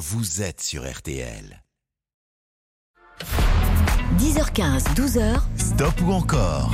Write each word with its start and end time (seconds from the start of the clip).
vous 0.00 0.40
êtes 0.40 0.62
sur 0.62 0.90
RTL. 0.90 1.62
10h15, 4.16 4.94
12h. 4.94 5.42
Stop 5.58 6.00
ou 6.06 6.12
encore 6.12 6.70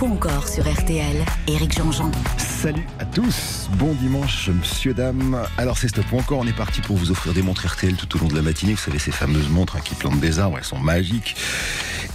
Ou 0.00 0.06
encore 0.06 0.46
sur 0.48 0.62
RTL. 0.62 1.16
Éric 1.48 1.76
Jean-Jean. 1.76 2.10
Salut 2.36 2.86
à 3.00 3.04
tous, 3.04 3.68
bon 3.78 3.94
dimanche 3.94 4.48
monsieur, 4.48 4.94
dame. 4.94 5.44
Alors 5.56 5.76
c'est 5.76 5.88
stop 5.88 6.12
encore, 6.12 6.38
on 6.38 6.46
est 6.46 6.56
parti 6.56 6.80
pour 6.80 6.96
vous 6.96 7.10
offrir 7.10 7.34
des 7.34 7.42
montres 7.42 7.66
RTL 7.66 7.94
tout 7.94 8.16
au 8.16 8.20
long 8.20 8.28
de 8.28 8.34
la 8.34 8.42
matinée. 8.42 8.72
Vous 8.74 8.78
savez 8.78 8.98
ces 8.98 9.10
fameuses 9.10 9.48
montres 9.48 9.76
hein, 9.76 9.80
qui 9.84 9.94
plantent 9.96 10.20
des 10.20 10.38
arbres, 10.38 10.58
elles 10.58 10.64
sont 10.64 10.78
magiques. 10.78 11.36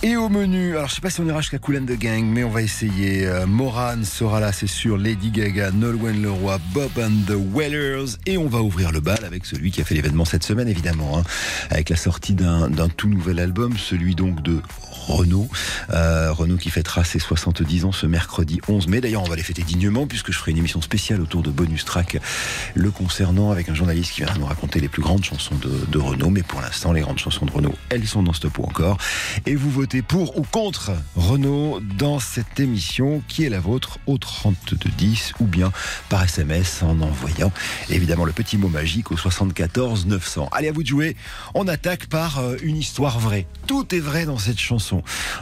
Et 0.02 0.18
au 0.18 0.28
menu, 0.28 0.76
alors 0.76 0.90
je 0.90 0.96
sais 0.96 1.02
pas 1.02 1.10
si 1.10 1.22
on 1.22 1.26
ira 1.26 1.40
jusqu'à 1.40 1.60
Cool 1.60 1.86
de 1.86 1.96
Gang, 1.96 2.26
mais 2.26 2.44
on 2.44 2.50
va 2.50 2.62
essayer. 2.62 3.26
Euh, 3.26 3.46
Moran 3.48 4.04
sera 4.04 4.40
là, 4.40 4.52
c'est 4.52 4.68
sûr. 4.68 4.98
Lady 4.98 5.32
Gaga, 5.32 5.72
Nolwenn 5.72 6.22
Leroy, 6.22 6.60
Bob 6.74 6.92
and 6.98 7.26
the 7.26 7.38
Wellers. 7.56 8.18
Et 8.26 8.38
on 8.38 8.48
va 8.48 8.62
ouvrir 8.62 8.92
le 8.92 9.00
bal 9.00 9.24
avec 9.26 9.46
celui 9.46 9.72
qui 9.72 9.80
a 9.80 9.86
fait 9.86 9.96
l'événement 9.96 10.26
cette 10.26 10.44
semaine, 10.44 10.68
évidemment. 10.68 11.20
Hein, 11.20 11.24
avec 11.70 11.90
la 11.90 11.96
sortie 11.96 12.34
d'un 12.34 12.70
tout 12.96 13.08
nouvel 13.08 13.40
album, 13.40 13.78
celui 13.78 14.14
donc 14.14 14.42
de 14.42 14.62
Renault. 15.08 15.48
Euh, 15.92 16.32
Renault 16.32 16.58
qui 16.58 16.70
fêtera 16.70 17.04
ses 17.04 17.20
70 17.20 17.86
ans 17.86 17.92
ce 17.92 18.06
mercredi 18.06 18.60
11 18.68 18.88
mai. 18.88 19.02
D'ailleurs, 19.02 19.24
on 19.24 19.30
va 19.30 19.36
les 19.36 19.44
fêter 19.44 19.64
dignement 19.64 20.08
puisque 20.08 20.32
je 20.32 20.38
ferai 20.38 20.52
une 20.52 20.58
émission 20.58 20.82
spéciale 20.82 21.22
autour 21.22 21.42
de 21.42 21.52
Bonus 21.52 21.86
Track 21.86 22.18
le 22.76 22.92
concernant 22.92 23.52
avec 23.52 23.70
un 23.70 23.74
journaliste 23.74 24.12
qui 24.14 24.22
viendra 24.22 24.38
nous 24.38 24.46
raconter 24.46 24.80
les 24.80 24.88
plus 24.88 25.02
grandes 25.02 25.24
chansons 25.24 25.56
de, 25.56 25.98
Renault. 25.98 26.30
Mais 26.30 26.44
pour 26.44 26.62
l'instant, 26.62 26.94
les 26.94 27.02
grandes 27.02 27.20
chansons 27.20 27.46
de 27.46 27.52
Renault, 27.52 27.76
elles 27.90 28.08
sont 28.08 28.24
dans 28.24 28.34
Stop 28.34 28.58
ou 28.60 28.64
encore. 28.64 28.98
Et 29.46 29.56
vous 29.56 29.70
votez 29.70 30.02
pour 30.02 30.38
ou 30.38 30.44
contre 30.44 30.92
Renault 31.16 31.80
dans 31.98 32.20
cette 32.20 32.60
émission 32.60 33.22
qui 33.28 33.44
est 33.44 33.50
la 33.50 33.60
vôtre 33.60 34.00
au 34.06 34.18
3210 34.18 35.34
ou 35.40 35.46
bien 35.46 35.72
par 36.10 36.24
SMS 36.24 36.84
en 36.84 37.00
envoyant 37.02 37.52
évidemment 37.90 38.26
le 38.26 38.32
petit 38.32 38.58
mot 38.58 38.70
magique 38.70 39.12
au 39.12 39.18
74 39.18 40.06
900. 40.06 40.50
Allez, 40.52 40.68
à 40.68 40.72
vous 40.72 40.84
de 40.84 40.88
jouer. 40.88 41.16
On 41.54 41.68
attaque 41.68 42.08
par 42.08 42.40
euh, 42.40 42.56
une 42.62 42.78
histoire 42.78 43.20
vraie. 43.20 43.48
Tout 43.68 43.94
est 43.96 44.00
vrai 44.00 44.26
dans 44.26 44.38
cette 44.38 44.60
chanson. 44.60 44.93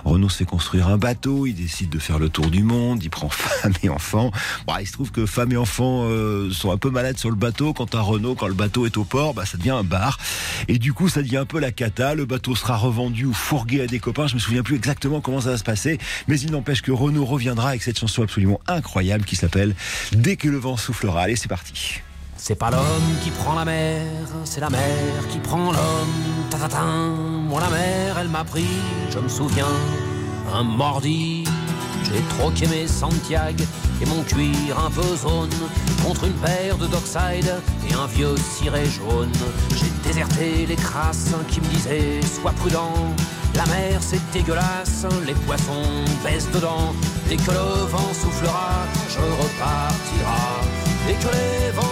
Renault 0.05 0.29
sait 0.29 0.45
construire 0.45 0.87
un 0.87 0.97
bateau, 0.97 1.45
il 1.45 1.53
décide 1.53 1.89
de 1.89 1.99
faire 1.99 2.19
le 2.19 2.29
tour 2.29 2.47
du 2.49 2.63
monde, 2.63 3.03
il 3.03 3.09
prend 3.09 3.29
femme 3.29 3.73
et 3.83 3.89
enfants. 3.89 4.31
Bon, 4.67 4.73
il 4.79 4.87
se 4.87 4.93
trouve 4.93 5.11
que 5.11 5.25
femme 5.25 5.51
et 5.51 5.57
enfants 5.57 6.05
euh, 6.05 6.51
sont 6.51 6.71
un 6.71 6.77
peu 6.77 6.89
malades 6.89 7.17
sur 7.17 7.29
le 7.29 7.35
bateau. 7.35 7.73
Quant 7.73 7.87
à 7.93 8.01
Renault, 8.01 8.35
quand 8.35 8.47
le 8.47 8.53
bateau 8.53 8.85
est 8.85 8.97
au 8.97 9.03
port, 9.03 9.33
bah, 9.33 9.45
ça 9.45 9.57
devient 9.57 9.71
un 9.71 9.83
bar. 9.83 10.19
Et 10.67 10.77
du 10.77 10.93
coup, 10.93 11.09
ça 11.09 11.21
devient 11.21 11.37
un 11.37 11.45
peu 11.45 11.59
la 11.59 11.71
cata. 11.71 12.15
Le 12.15 12.25
bateau 12.25 12.55
sera 12.55 12.77
revendu 12.77 13.25
ou 13.25 13.33
fourgué 13.33 13.81
à 13.81 13.87
des 13.87 13.99
copains. 13.99 14.27
Je 14.27 14.35
me 14.35 14.39
souviens 14.39 14.63
plus 14.63 14.75
exactement 14.75 15.21
comment 15.21 15.41
ça 15.41 15.51
va 15.51 15.57
se 15.57 15.63
passer. 15.63 15.97
Mais 16.27 16.39
il 16.39 16.51
n'empêche 16.51 16.81
que 16.81 16.91
Renault 16.91 17.25
reviendra 17.25 17.69
avec 17.69 17.83
cette 17.83 17.99
chanson 17.99 18.23
absolument 18.23 18.59
incroyable 18.67 19.25
qui 19.25 19.35
s'appelle 19.35 19.75
Dès 20.11 20.35
que 20.35 20.47
le 20.47 20.57
vent 20.57 20.77
soufflera. 20.77 21.23
Allez, 21.23 21.35
c'est 21.35 21.47
parti. 21.47 22.01
C'est 22.43 22.55
pas 22.55 22.71
l'homme 22.71 23.15
qui 23.23 23.29
prend 23.29 23.53
la 23.53 23.65
mer, 23.65 24.01
c'est 24.45 24.61
la 24.61 24.71
mer 24.71 25.27
qui 25.29 25.37
prend 25.37 25.71
l'homme. 25.71 26.47
Tatatin, 26.49 27.13
moi 27.47 27.61
la 27.61 27.69
mer, 27.69 28.17
elle 28.19 28.29
m'a 28.29 28.43
pris, 28.43 28.65
je 29.11 29.19
me 29.19 29.29
souviens, 29.29 29.67
un 30.51 30.63
mordi. 30.63 31.43
J'ai 32.03 32.19
troqué 32.39 32.65
mes 32.65 32.87
Santiago 32.87 33.63
et 34.01 34.05
mon 34.07 34.23
cuir 34.23 34.79
un 34.83 34.89
peu 34.89 35.15
zone 35.15 35.51
contre 36.03 36.23
une 36.23 36.33
paire 36.33 36.77
de 36.77 36.87
Dockside 36.87 37.53
et 37.87 37.93
un 37.93 38.07
vieux 38.07 38.35
ciré 38.37 38.85
jaune. 38.85 39.31
J'ai 39.75 40.09
déserté 40.09 40.65
les 40.65 40.75
crasses 40.75 41.35
qui 41.47 41.61
me 41.61 41.67
disaient 41.67 42.21
sois 42.23 42.53
prudent. 42.53 42.95
La 43.53 43.67
mer 43.67 43.99
c'est 44.01 44.31
dégueulasse, 44.31 45.05
les 45.27 45.35
poissons 45.45 45.85
baissent 46.23 46.49
dedans. 46.51 46.95
Dès 47.29 47.37
que 47.37 47.51
le 47.51 47.85
vent 47.85 48.13
soufflera, 48.19 48.87
je 49.09 49.19
repartira. 49.19 50.61
Et 51.07 51.13
que 51.13 51.31
les 51.35 51.71
vents 51.71 51.90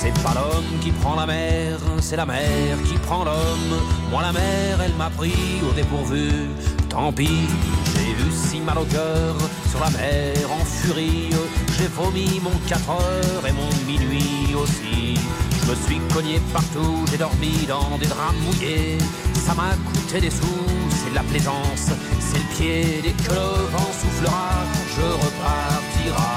C'est 0.00 0.22
pas 0.22 0.34
l'homme 0.34 0.78
qui 0.80 0.90
prend 0.90 1.16
la 1.16 1.26
mer, 1.26 1.78
c'est 2.00 2.16
la 2.16 2.26
mer 2.26 2.76
qui 2.84 2.98
prend 2.98 3.24
l'homme. 3.24 3.80
Moi 4.10 4.22
la 4.22 4.32
mer, 4.32 4.80
elle 4.84 4.94
m'a 4.94 5.10
pris 5.10 5.34
au 5.68 5.72
dépourvu. 5.72 6.48
Tant 6.88 7.12
pis, 7.12 7.48
j'ai 7.94 8.10
eu 8.10 8.30
si 8.30 8.60
mal 8.60 8.78
au 8.78 8.84
cœur 8.84 9.36
sur 9.70 9.80
la 9.80 9.90
mer 9.90 10.34
en 10.50 10.64
furie. 10.64 11.30
J'ai 11.78 11.88
vomi 11.88 12.40
mon 12.42 12.56
4 12.66 12.90
heures 12.90 13.46
et 13.46 13.52
mon 13.52 13.70
minuit 13.86 14.54
aussi. 14.54 15.14
Je 15.62 15.70
me 15.70 15.76
suis 15.76 16.00
cogné 16.14 16.40
partout, 16.52 17.04
j'ai 17.10 17.18
dormi 17.18 17.66
dans 17.66 17.96
des 17.98 18.06
draps 18.06 18.34
mouillés. 18.44 18.98
Ça 19.34 19.54
m'a 19.54 19.70
coûté 19.92 20.20
des 20.20 20.30
sous, 20.30 20.64
c'est 20.98 21.14
la 21.14 21.22
plaisance, 21.22 21.90
c'est 22.20 22.38
le 22.38 22.48
pied. 22.54 23.00
Dès 23.02 23.12
que 23.12 23.30
le 23.30 23.66
vent 23.72 23.92
soufflera, 24.00 24.50
je 24.94 25.06
repartira. 25.24 26.32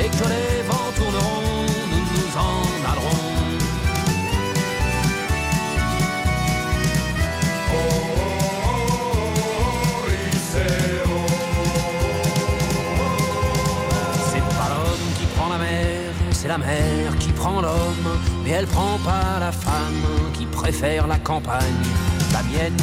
Et 0.00 0.08
que 0.08 0.26
les 0.34 0.62
vents 0.68 0.92
tourneront, 0.96 1.66
nous 1.90 2.04
nous 2.14 2.30
en 2.38 2.62
allerons. 2.90 3.28
C'est 14.30 14.46
pas 14.56 14.68
l'homme 14.72 15.08
qui 15.18 15.26
prend 15.36 15.48
la 15.48 15.58
mer, 15.58 16.12
c'est 16.32 16.48
la 16.48 16.58
mer 16.58 17.18
qui 17.18 17.32
prend 17.32 17.60
l'homme, 17.60 18.08
mais 18.44 18.50
elle 18.50 18.66
prend 18.66 18.98
pas 19.04 19.40
la 19.40 19.52
femme 19.52 20.02
qui 20.34 20.46
préfère 20.46 21.06
la 21.06 21.18
campagne 21.18 21.84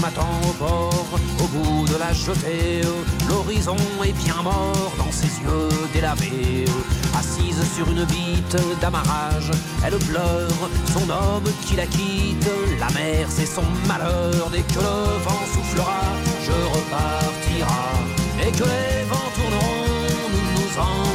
m'attend 0.01 0.39
au 0.49 0.53
bord, 0.53 1.05
au 1.39 1.47
bout 1.47 1.85
de 1.87 1.97
la 1.97 2.13
jetée. 2.13 2.81
L'horizon 3.27 3.77
est 4.03 4.13
bien 4.23 4.41
mort 4.43 4.93
dans 4.97 5.11
ses 5.11 5.27
yeux 5.43 5.69
délavés. 5.93 6.65
Assise 7.17 7.63
sur 7.75 7.89
une 7.89 8.05
bite 8.05 8.57
d'amarrage, 8.81 9.51
elle 9.85 9.97
pleure 9.97 10.69
son 10.93 11.09
homme 11.09 11.49
qui 11.65 11.75
la 11.75 11.85
quitte. 11.85 12.49
La 12.79 12.89
mer, 12.89 13.27
c'est 13.29 13.45
son 13.45 13.63
malheur. 13.87 14.49
Dès 14.51 14.61
que 14.61 14.79
le 14.79 15.19
vent 15.23 15.45
soufflera, 15.53 16.01
je 16.43 16.51
repartira. 16.51 17.83
Et 18.41 18.51
que 18.51 18.63
les 18.63 19.03
vents 19.09 19.31
tourneront, 19.35 20.29
nous 20.33 20.47
nous 20.55 20.79
en 20.79 21.14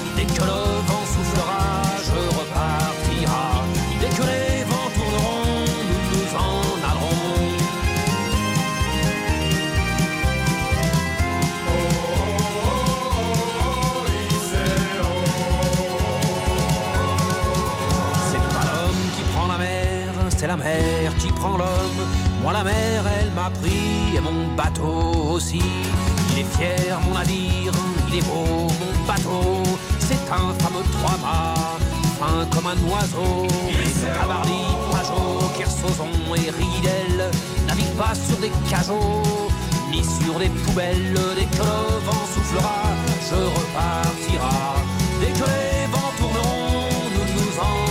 Moi 21.41 22.53
la 22.53 22.63
mer, 22.63 23.03
elle 23.19 23.31
m'a 23.31 23.49
pris 23.49 24.15
et 24.15 24.19
mon 24.19 24.53
bateau 24.55 25.31
aussi. 25.31 25.61
Il 26.31 26.39
est 26.39 26.43
fier 26.43 26.99
mon 27.05 27.13
navire, 27.13 27.73
il 28.07 28.19
est 28.19 28.21
beau 28.21 28.67
mon 28.79 29.07
bateau. 29.07 29.63
C'est 29.99 30.25
un 30.31 30.53
fameux 30.61 30.85
trois-mâts, 30.91 31.79
fin 32.19 32.45
comme 32.51 32.67
un 32.67 32.77
oiseau. 32.89 33.47
Cavardi, 34.19 34.61
Pajot, 34.91 35.49
Kersozon 35.57 36.13
et 36.35 36.49
Ridel 36.51 37.31
naviguent 37.67 37.97
pas 37.97 38.13
sur 38.13 38.37
des 38.37 38.51
cajots 38.69 39.49
ni 39.91 40.03
sur 40.03 40.37
des 40.39 40.49
poubelles. 40.49 41.19
Dès 41.35 41.45
que 41.45 41.57
le 41.57 41.99
vent 42.05 42.25
soufflera, 42.33 42.83
je 43.29 43.35
repartira. 43.35 44.75
Dès 45.19 45.31
que 45.31 45.45
les 45.45 45.87
vents 45.91 46.13
tourneront, 46.17 46.87
nous 47.13 47.27
nous 47.35 47.59
en 47.59 47.90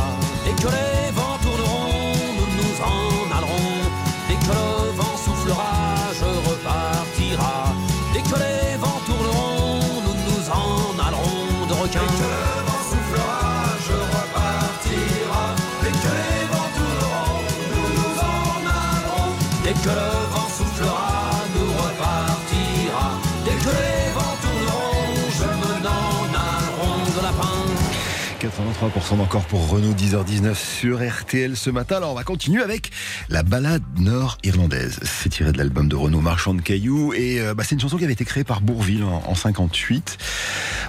83% 28.61 29.17
d'encore 29.17 29.43
pour 29.45 29.69
Renault 29.69 29.93
10h19 29.93 30.53
sur 30.55 30.99
RTL 31.01 31.57
ce 31.57 31.69
matin. 31.71 31.97
Alors 31.97 32.11
on 32.11 32.15
va 32.15 32.23
continuer 32.23 32.61
avec 32.61 32.91
la 33.29 33.41
balade 33.41 33.81
nord-irlandaise. 33.97 34.99
C'est 35.03 35.29
tiré 35.29 35.51
de 35.51 35.57
l'album 35.57 35.87
de 35.89 35.95
Renault 35.95 36.21
Marchand 36.21 36.53
de 36.53 36.61
Cailloux 36.61 37.13
et 37.13 37.41
euh, 37.41 37.55
bah, 37.55 37.63
c'est 37.65 37.73
une 37.75 37.81
chanson 37.81 37.97
qui 37.97 38.03
avait 38.03 38.13
été 38.13 38.23
créée 38.23 38.43
par 38.43 38.61
Bourville 38.61 39.03
en, 39.03 39.23
en 39.25 39.35
58. 39.35 40.17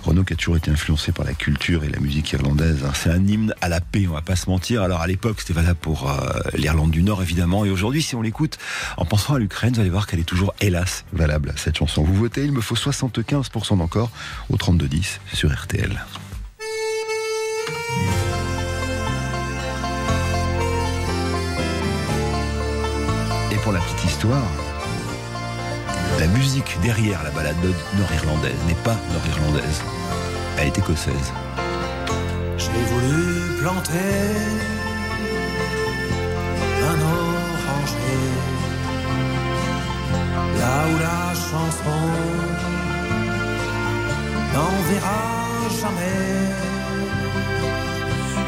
Renault 0.05 0.25
qui 0.25 0.35
a 0.35 0.37
toujours 0.37 0.57
été 0.57 0.71
influencé 0.71 1.13
par 1.13 1.25
la 1.25 1.33
culture 1.33 1.85
et 1.85 1.89
la 1.89 1.99
musique 1.99 2.33
irlandaise. 2.33 2.85
hein. 2.85 2.93
C'est 2.95 3.11
un 3.11 3.27
hymne 3.27 3.55
à 3.63 3.69
la 3.69 3.81
paix, 3.81 4.07
on 4.09 4.13
va 4.13 4.23
pas 4.23 4.37
se 4.37 4.51
mentir. 4.51 4.83
Alors 4.83 5.01
à 5.01 5.07
l'époque 5.07 5.37
c'était 5.41 5.55
valable 5.55 5.79
pour 5.81 6.11
euh, 6.11 6.41
l'Irlande 6.55 6.91
du 6.91 7.03
Nord 7.03 7.23
évidemment 7.23 7.65
et 7.65 7.71
aujourd'hui 7.71 8.03
si 8.03 8.15
on 8.15 8.23
l'écoute 8.23 8.59
en 8.99 9.07
pensant 9.07 9.35
à 9.35 9.39
l'Ukraine, 9.39 9.73
vous 9.73 9.81
allez 9.81 9.91
voir 9.91 10.07
qu'elle 10.07 10.21
est 10.21 10.25
toujours 10.25 10.53
hélas 10.61 11.05
valable 11.15 11.55
cette 11.57 11.79
chanson. 11.79 12.03
Vous 12.03 12.15
votez, 12.15 12.45
il 12.45 12.53
me 12.53 12.61
faut 12.61 12.75
75% 12.75 13.79
d'encore 13.79 14.11
au 14.51 14.57
32-10 14.57 15.19
sur 15.33 15.51
RTL. 15.51 16.05
La 23.73 23.81
petite 23.81 24.05
histoire, 24.05 24.51
la 26.19 26.27
musique 26.27 26.79
derrière 26.83 27.23
la 27.23 27.31
balade 27.31 27.57
nord-irlandaise 27.99 28.59
n'est 28.67 28.83
pas 28.85 28.97
nord-irlandaise, 29.13 29.83
elle 30.59 30.67
est 30.69 30.79
écossaise. 30.79 31.33
J'ai 32.59 32.85
voulu 32.93 33.59
planter 33.61 34.21
un 36.91 36.99
oranger. 37.01 38.23
Là 40.61 40.77
où 40.91 40.99
la 41.09 41.35
chanson 41.35 42.01
n'enverra 44.53 45.25
jamais, 45.81 46.31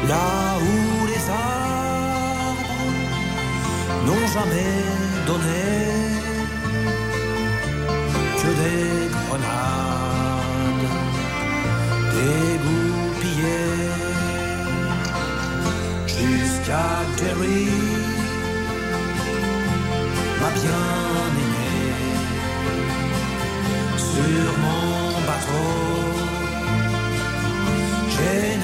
là 0.07 0.29
où 0.61 1.07
les 1.07 1.29
arbres 1.29 1.75
n'ont 4.05 4.27
jamais 4.27 5.04
donné 5.25 5.65
que 8.39 8.49
des 8.61 9.09
grenades 9.09 9.65
jusqu'à 16.07 16.87
Derry, 17.17 17.69
ma 20.41 20.49
bien-aimée, 20.59 21.95
sur 23.97 24.49
mon 24.63 25.21
bateau, 25.27 25.73
j'ai 28.13 28.54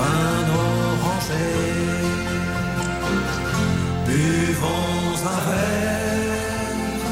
un 0.00 0.44
oranger. 0.64 1.56
Buvons 4.06 5.18
un 5.34 5.40
verre, 5.48 7.06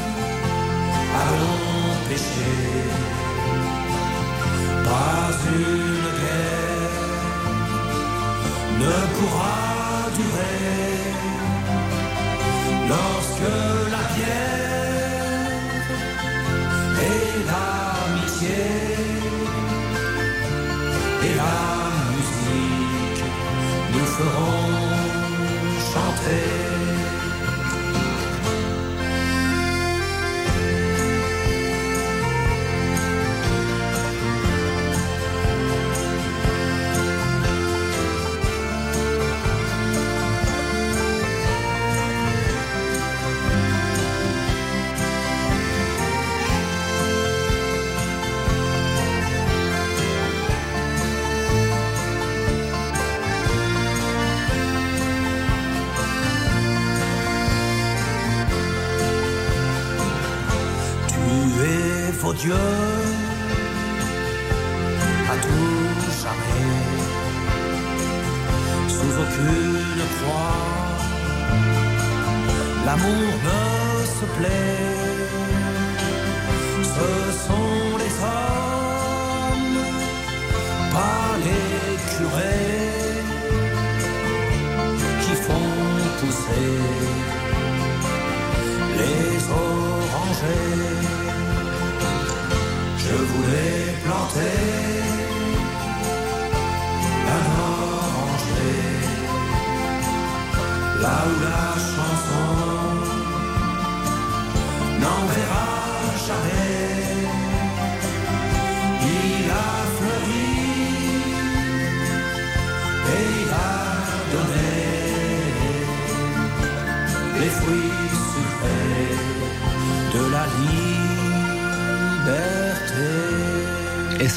allons 1.21 1.93
pêcher. 2.07 2.67
Pas 4.85 5.31
une 5.57 6.07
guerre 6.21 6.99
ne 8.81 8.95
pourra 9.15 9.59
durer 10.17 10.69
lorsque 12.91 13.51
la 13.93 14.03
pierre 14.13 14.48
yo. 62.45 62.78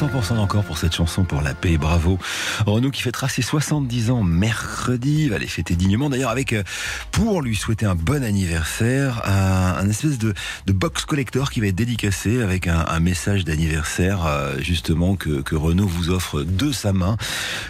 100% 0.03 0.37
encore 0.37 0.65
pour 0.65 0.77
cette 0.77 0.93
chanson 0.93 1.23
pour 1.23 1.41
la 1.41 1.53
paix, 1.53 1.77
bravo. 1.77 2.19
Renaud 2.65 2.91
qui 2.91 3.01
fêtera 3.01 3.29
ses 3.29 3.41
70 3.41 4.11
ans 4.11 4.21
mercredi, 4.21 5.29
va 5.29 5.37
les 5.37 5.47
fêter 5.47 5.75
dignement 5.75 6.09
d'ailleurs 6.09 6.29
avec, 6.29 6.51
euh, 6.51 6.63
pour 7.13 7.43
lui 7.43 7.55
souhaiter 7.55 7.85
un 7.85 7.93
bon 7.93 8.23
anniversaire, 8.23 9.21
un, 9.25 9.87
espèce 9.87 10.17
de, 10.17 10.33
box 10.67 11.05
collector 11.05 11.51
qui 11.51 11.61
va 11.61 11.67
être 11.67 11.75
dédicacé 11.75 12.41
avec 12.41 12.67
un, 12.67 12.99
message 12.99 13.45
d'anniversaire 13.45 14.25
euh, 14.25 14.57
justement 14.59 15.15
que, 15.15 15.53
Renault 15.53 15.87
vous 15.87 16.09
offre 16.09 16.41
de 16.41 16.71
sa 16.71 16.91
main. 16.91 17.15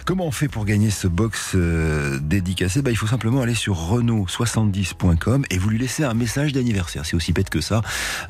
Comment 0.06 0.26
on 0.26 0.30
fait 0.30 0.48
pour 0.48 0.64
gagner 0.64 0.88
ce 0.88 1.06
box 1.06 1.52
euh, 1.54 2.18
dédicacé? 2.22 2.80
Bah, 2.80 2.90
Il 2.90 2.96
faut 2.96 3.06
simplement 3.06 3.42
aller 3.42 3.54
sur 3.54 3.76
Renault70.com 3.76 5.44
et 5.50 5.58
vous 5.58 5.68
lui 5.68 5.78
laissez 5.78 6.04
un 6.04 6.14
message 6.14 6.52
d'anniversaire. 6.54 7.04
C'est 7.04 7.14
aussi 7.14 7.32
bête 7.32 7.50
que 7.50 7.60
ça. 7.60 7.82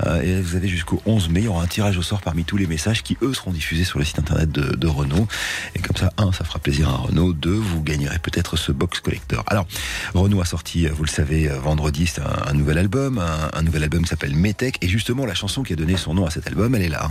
Euh, 0.05 0.21
et 0.21 0.41
vous 0.41 0.57
avez 0.57 0.67
jusqu'au 0.67 1.01
11 1.07 1.29
mai, 1.29 1.41
il 1.41 1.45
y 1.45 1.49
aura 1.49 1.63
un 1.63 1.69
tirage 1.69 1.97
au 1.97 2.03
sort 2.03 2.23
parmi 2.23 2.45
tous 2.45 2.57
les 2.57 2.67
messages 2.67 3.05
qui 3.05 3.17
eux 3.23 3.33
seront 3.33 3.53
diffusés 3.53 3.85
sur 3.85 4.01
le 4.01 4.05
site 4.05 4.19
internet 4.19 4.51
de, 4.51 4.75
de 4.75 4.87
Renault. 4.89 5.29
Et 5.77 5.79
comme 5.79 5.97
ça, 5.97 6.13
un, 6.19 6.33
ça 6.33 6.45
fera 6.45 6.59
plaisir 6.59 6.89
à 6.89 6.97
Renault. 6.97 7.33
Deux, 7.33 7.55
vous 7.55 7.83
gagnerez 7.83 8.19
peut-être 8.19 8.57
ce 8.57 8.73
box 8.73 8.99
collector. 8.99 9.45
Alors, 9.47 9.67
Renault 10.15 10.41
a 10.41 10.45
sorti, 10.45 10.89
vous 10.89 11.04
le 11.05 11.11
savez, 11.11 11.49
vendredi, 11.49 12.07
c'est 12.07 12.21
un, 12.21 12.49
un 12.51 12.53
nouvel 12.55 12.79
album. 12.79 13.19
Un, 13.19 13.51
un 13.53 13.63
nouvel 13.63 13.85
album 13.85 14.03
qui 14.03 14.09
s'appelle 14.09 14.35
Metec. 14.35 14.79
Et 14.83 14.89
justement, 14.89 15.27
la 15.27 15.35
chanson 15.35 15.63
qui 15.63 15.73
a 15.73 15.77
donné 15.77 15.97
son 15.97 16.15
nom 16.15 16.27
à 16.27 16.31
cet 16.31 16.47
album, 16.47 16.75
elle 16.75 16.83
est 16.83 16.89
là. 16.89 17.11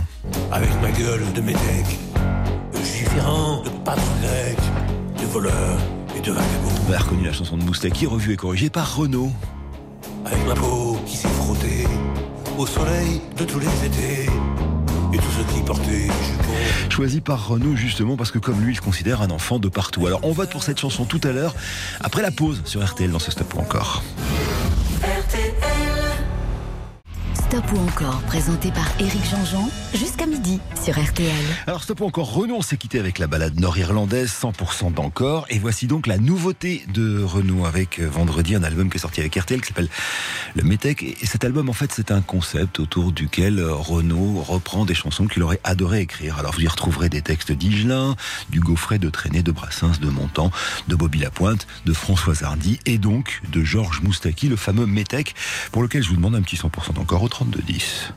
Avec 0.52 0.70
ma 0.82 0.90
gueule 0.90 1.22
de 1.34 1.40
métèque, 1.40 1.98
je 2.74 2.82
suis 2.82 3.04
différent 3.04 3.62
de 3.62 3.70
grecs, 4.20 4.58
de 5.20 5.26
voleurs 5.26 5.78
et 6.16 6.20
de 6.20 6.32
vagabonds. 6.32 6.68
Vous 6.86 6.92
avez 6.92 7.02
reconnu 7.02 7.24
la 7.24 7.32
chanson 7.32 7.56
de 7.56 7.62
Moustaki, 7.62 8.06
revue 8.06 8.32
et 8.32 8.36
corrigée 8.36 8.70
par 8.70 8.96
Renaud. 8.96 9.30
Avec 10.24 10.46
ma 10.46 10.54
peau 10.54 10.98
qui 11.06 11.16
s'est 11.16 11.28
frottée 11.28 11.86
au 12.58 12.66
soleil 12.66 13.20
de 13.36 13.44
tous 13.44 13.58
les 13.60 13.66
étés. 13.86 14.26
Et 15.12 15.16
tous 15.16 15.30
ceux 15.30 15.44
qui 15.54 15.62
portaient 15.62 16.06
jupons. 16.06 16.43
Choisi 16.90 17.20
par 17.20 17.48
Renaud 17.48 17.76
justement 17.76 18.16
parce 18.16 18.30
que 18.30 18.38
comme 18.38 18.60
lui, 18.60 18.74
il 18.74 18.80
considère 18.80 19.22
un 19.22 19.30
enfant 19.30 19.58
de 19.58 19.68
partout. 19.68 20.06
Alors 20.06 20.20
on 20.22 20.32
vote 20.32 20.50
pour 20.50 20.62
cette 20.62 20.78
chanson 20.78 21.04
tout 21.04 21.20
à 21.24 21.32
l'heure, 21.32 21.54
après 22.00 22.22
la 22.22 22.30
pause 22.30 22.62
sur 22.64 22.84
RTL 22.84 23.10
dans 23.10 23.18
ce 23.18 23.30
stop 23.30 23.56
encore. 23.56 24.02
Stop 27.54 27.72
ou 27.72 27.78
encore, 27.88 28.20
présenté 28.22 28.72
par 28.72 28.90
Éric 28.98 29.24
Jean-Jean, 29.30 29.70
jusqu'à 29.94 30.26
midi 30.26 30.58
sur 30.82 31.00
RTL. 31.00 31.30
Alors 31.68 31.84
stop 31.84 32.00
ou 32.00 32.04
encore, 32.04 32.34
Renaud, 32.34 32.56
on 32.56 32.62
s'est 32.62 32.76
quitté 32.76 32.98
avec 32.98 33.20
la 33.20 33.28
balade 33.28 33.60
nord-irlandaise 33.60 34.32
100% 34.42 34.92
d'encore. 34.92 35.46
Et 35.50 35.60
voici 35.60 35.86
donc 35.86 36.08
la 36.08 36.18
nouveauté 36.18 36.84
de 36.92 37.22
Renaud 37.22 37.64
avec 37.64 38.00
euh, 38.00 38.08
vendredi 38.08 38.56
un 38.56 38.64
album 38.64 38.90
qui 38.90 38.96
est 38.96 39.00
sorti 39.00 39.20
avec 39.20 39.36
RTL 39.36 39.60
qui 39.60 39.68
s'appelle 39.68 39.88
Le 40.56 40.64
Métèque. 40.64 41.04
Et 41.04 41.26
cet 41.26 41.44
album, 41.44 41.68
en 41.68 41.72
fait, 41.72 41.92
c'est 41.92 42.10
un 42.10 42.22
concept 42.22 42.80
autour 42.80 43.12
duquel 43.12 43.60
euh, 43.60 43.72
Renaud 43.72 44.42
reprend 44.42 44.84
des 44.84 44.94
chansons 44.94 45.28
qu'il 45.28 45.44
aurait 45.44 45.60
adoré 45.62 46.00
écrire. 46.00 46.40
Alors 46.40 46.54
vous 46.54 46.62
y 46.62 46.68
retrouverez 46.68 47.08
des 47.08 47.22
textes 47.22 47.52
d'Igelin, 47.52 48.16
du 48.50 48.58
Gaufret, 48.58 48.98
de 48.98 49.10
Traîné, 49.10 49.44
de 49.44 49.52
Brassens, 49.52 50.00
de 50.00 50.08
Montand, 50.08 50.50
de 50.88 50.96
Bobby 50.96 51.20
Lapointe, 51.20 51.68
de 51.84 51.92
François 51.92 52.34
Hardy 52.42 52.80
et 52.84 52.98
donc 52.98 53.42
de 53.52 53.62
Georges 53.62 54.02
Moustaki, 54.02 54.48
le 54.48 54.56
fameux 54.56 54.86
Métèque, 54.86 55.36
pour 55.70 55.82
lequel 55.82 56.02
je 56.02 56.08
vous 56.08 56.16
demande 56.16 56.34
un 56.34 56.42
petit 56.42 56.56
100% 56.56 56.94
d'encore 56.94 57.22
au 57.22 57.28
32-10. 57.50 58.12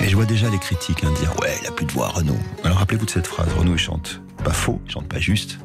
Et 0.00 0.08
je 0.08 0.16
vois 0.16 0.24
déjà 0.24 0.48
les 0.48 0.58
critiques 0.58 1.02
hein, 1.04 1.12
dire 1.18 1.34
ouais, 1.40 1.54
il 1.62 1.66
a 1.66 1.72
plus 1.72 1.86
de 1.86 1.92
voix 1.92 2.08
Renaud. 2.08 2.38
Alors 2.64 2.78
rappelez-vous 2.78 3.06
de 3.06 3.10
cette 3.10 3.26
phrase, 3.26 3.48
Renaud 3.58 3.72
il 3.74 3.78
chante 3.78 4.20
pas 4.44 4.52
faux, 4.52 4.80
il 4.86 4.92
chante 4.92 5.08
pas 5.08 5.18
juste. 5.18 5.58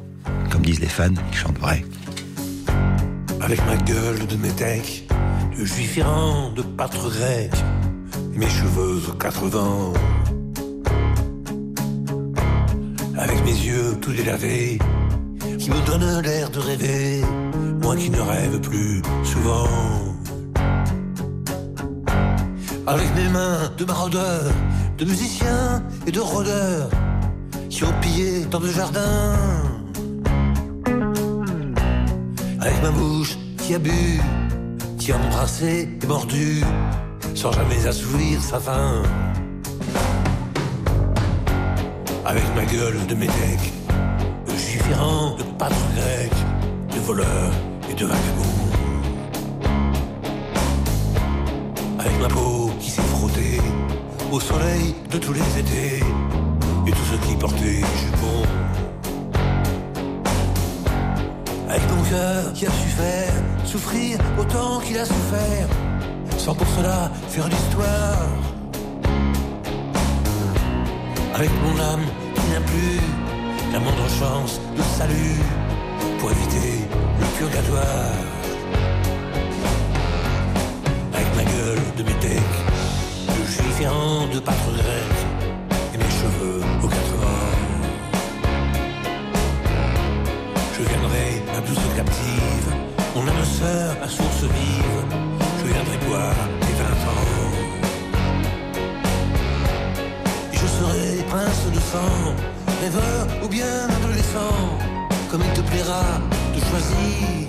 Comme 0.50 0.62
disent 0.62 0.80
les 0.80 0.88
fans, 0.88 1.14
il 1.30 1.36
chante 1.36 1.58
vrai. 1.58 1.84
Avec 3.40 3.64
ma 3.66 3.76
gueule 3.76 4.26
de 4.26 4.36
métèque, 4.36 5.08
de 5.56 5.64
juif 5.64 5.98
errant, 5.98 6.50
de 6.50 6.62
pâtre 6.62 7.10
grec, 7.10 7.52
mes 8.32 8.48
cheveux 8.48 9.00
aux 9.08 9.14
quatre 9.14 9.46
vents. 9.46 9.92
Avec 13.16 13.44
mes 13.44 13.52
yeux 13.52 13.96
tout 14.00 14.12
délavés, 14.12 14.78
qui 15.58 15.70
me 15.70 15.86
donnent 15.86 16.20
l'air 16.22 16.50
de 16.50 16.58
rêver, 16.58 17.22
moi 17.82 17.96
qui 17.96 18.10
ne 18.10 18.20
rêve 18.20 18.60
plus 18.60 19.02
souvent. 19.24 19.68
Avec 22.86 23.14
mes 23.14 23.28
mains 23.28 23.70
de 23.76 23.84
maraudeurs, 23.84 24.52
de 24.98 25.04
musiciens 25.04 25.82
et 26.06 26.12
de 26.12 26.20
rôdeurs, 26.20 26.88
qui 27.68 27.84
ont 27.84 27.94
pillé 28.00 28.44
tant 28.50 28.60
de 28.60 28.68
jardins. 28.68 29.36
Avec 32.60 32.82
ma 32.82 32.90
bouche 32.90 33.36
qui 33.58 33.74
a 33.74 33.78
bu, 33.78 34.20
qui 34.98 35.12
a 35.12 35.16
embrassé 35.16 35.88
et 36.00 36.06
mordu, 36.06 36.62
sans 37.34 37.52
jamais 37.52 37.86
assouvir 37.86 38.40
sa 38.40 38.60
faim. 38.60 39.02
Avec 42.24 42.44
ma 42.54 42.64
gueule 42.64 43.06
de 43.08 43.14
métèque, 43.14 43.72
de 44.46 44.52
juif 44.52 44.84
errant, 44.90 45.36
de 45.36 45.42
pâtre 45.58 45.76
de 46.94 47.00
voleur 47.00 47.71
et 47.92 47.94
de. 47.94 48.08
Avec 51.98 52.20
ma 52.20 52.28
peau 52.28 52.70
qui 52.80 52.90
s'est 52.90 53.02
frottée 53.02 53.60
au 54.30 54.40
soleil 54.40 54.94
de 55.10 55.18
tous 55.18 55.32
les 55.32 55.58
étés, 55.58 56.00
et 56.86 56.90
tous 56.90 57.06
ceux 57.10 57.18
qui 57.28 57.36
portaient 57.36 57.84
jupons. 58.00 58.46
Avec 61.68 61.82
mon 61.90 62.02
cœur 62.10 62.52
qui 62.54 62.66
a 62.66 62.70
su 62.70 62.88
faire 62.88 63.32
souffrir 63.64 64.18
autant 64.38 64.80
qu'il 64.80 64.98
a 64.98 65.04
souffert, 65.04 65.68
sans 66.38 66.54
pour 66.54 66.66
cela 66.76 67.10
faire 67.28 67.48
l'histoire. 67.48 68.28
Avec 71.34 71.50
mon 71.62 71.80
âme 71.80 72.06
qui 72.34 72.46
n'a 72.52 72.60
plus 72.60 73.00
la 73.72 73.80
moindre 73.80 74.08
chance 74.20 74.60
de 74.76 74.82
salut 74.98 75.61
pour 76.18 76.30
éviter 76.30 76.86
le 77.20 77.26
purgatoire. 77.38 78.16
Avec 81.14 81.28
ma 81.36 81.44
gueule 81.44 81.84
de 81.96 82.02
métèque, 82.02 82.56
de 83.28 83.44
juif 83.44 83.80
errant, 83.80 84.26
de 84.32 84.38
pâtre 84.40 84.72
grec, 84.72 85.14
et 85.94 85.98
mes 85.98 86.12
cheveux 86.20 86.60
aux 86.82 86.88
quatre. 86.88 87.08
Je 90.74 90.82
viendrai, 90.88 91.42
ma 91.52 91.60
douce 91.66 91.88
captive, 91.96 92.68
mon 93.14 93.22
âme 93.22 93.44
sœur, 93.44 93.96
ma 94.00 94.08
source 94.08 94.42
vive. 94.42 95.00
Je 95.60 95.66
viendrai 95.72 95.96
boire 96.08 96.42
tes 96.60 96.74
vingt 96.80 97.02
ans. 97.12 97.28
Et 100.52 100.56
je 100.56 100.66
serai 100.66 101.22
prince 101.28 101.64
de 101.72 101.80
sang, 101.92 102.34
rêveur 102.82 103.26
ou 103.44 103.48
bien 103.48 103.88
adolescent, 103.96 104.78
comme 105.32 105.40
il 105.42 105.52
te 105.54 105.62
plaira 105.62 106.02
de 106.54 106.60
choisir. 106.60 107.48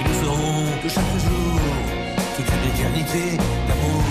Et 0.00 0.04
nous 0.08 0.14
ferons 0.22 0.64
de 0.82 0.88
chaque 0.88 1.14
jour 1.26 1.60
toute 2.34 2.48
une 2.48 2.64
éternité 2.70 3.36
d'amour. 3.68 4.01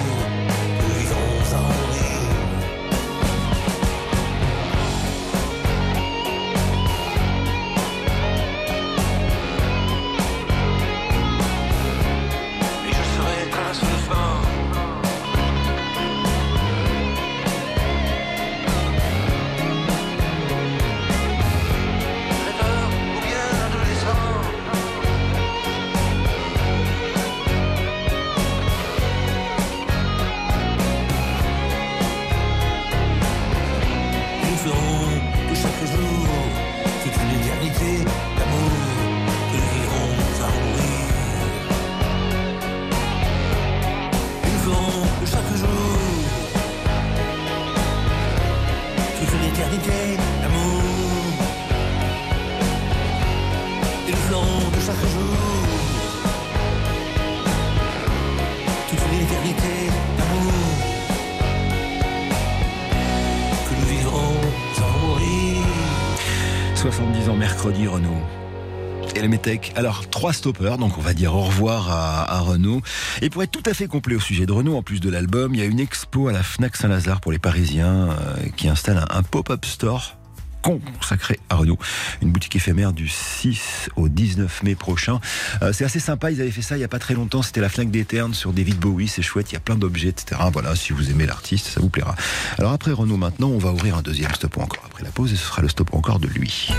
Alors, 69.75 70.09
trois 70.09 70.33
stoppers, 70.33 70.77
donc 70.77 70.97
on 70.97 71.01
va 71.01 71.13
dire 71.13 71.35
au 71.35 71.41
revoir 71.41 71.91
à, 71.91 72.39
Renaud. 72.39 72.81
Et 73.21 73.29
pour 73.29 73.43
être 73.43 73.51
tout 73.51 73.69
à 73.69 73.73
fait 73.73 73.87
complet 73.87 74.15
au 74.15 74.19
sujet 74.19 74.45
de 74.45 74.51
Renaud, 74.51 74.77
en 74.77 74.81
plus 74.81 74.99
de 74.99 75.09
l'album, 75.09 75.53
il 75.53 75.59
y 75.59 75.63
a 75.63 75.65
une 75.65 75.79
expo 75.79 76.27
à 76.29 76.31
la 76.31 76.43
Fnac 76.43 76.75
Saint-Lazare 76.77 77.19
pour 77.19 77.31
les 77.31 77.39
Parisiens 77.39 78.09
euh, 78.11 78.35
qui 78.55 78.69
installe 78.69 79.03
un, 79.09 79.23
pop-up 79.23 79.65
store 79.65 80.15
consacré 80.61 81.39
à 81.49 81.55
Renault. 81.55 81.79
Une 82.21 82.31
boutique 82.31 82.55
éphémère 82.55 82.93
du 82.93 83.07
6 83.07 83.89
au 83.95 84.09
19 84.09 84.63
mai 84.63 84.75
prochain. 84.75 85.19
Euh, 85.61 85.73
c'est 85.73 85.83
assez 85.83 85.99
sympa, 85.99 86.31
ils 86.31 86.39
avaient 86.39 86.51
fait 86.51 86.61
ça 86.61 86.77
il 86.77 86.81
y 86.81 86.85
a 86.85 86.87
pas 86.87 86.99
très 86.99 87.15
longtemps, 87.15 87.41
c'était 87.41 87.61
la 87.61 87.69
Fnac 87.69 87.89
des 87.89 88.05
sur 88.33 88.53
David 88.53 88.77
Bowie, 88.77 89.07
c'est 89.07 89.23
chouette, 89.23 89.51
il 89.51 89.53
y 89.55 89.57
a 89.57 89.61
plein 89.61 89.75
d'objets, 89.75 90.09
etc. 90.09 90.39
Voilà, 90.53 90.75
si 90.75 90.93
vous 90.93 91.09
aimez 91.09 91.25
l'artiste, 91.25 91.67
ça 91.67 91.81
vous 91.81 91.89
plaira. 91.89 92.15
Alors 92.57 92.71
après 92.71 92.91
Renault 92.91 93.17
maintenant, 93.17 93.49
on 93.49 93.57
va 93.57 93.71
ouvrir 93.71 93.97
un 93.97 94.01
deuxième 94.01 94.33
stop 94.33 94.57
encore 94.59 94.83
après 94.85 95.03
la 95.03 95.11
pause 95.11 95.33
et 95.33 95.35
ce 95.35 95.45
sera 95.45 95.61
le 95.61 95.69
stop 95.69 95.93
encore 95.93 96.19
de 96.19 96.27
lui. 96.27 96.69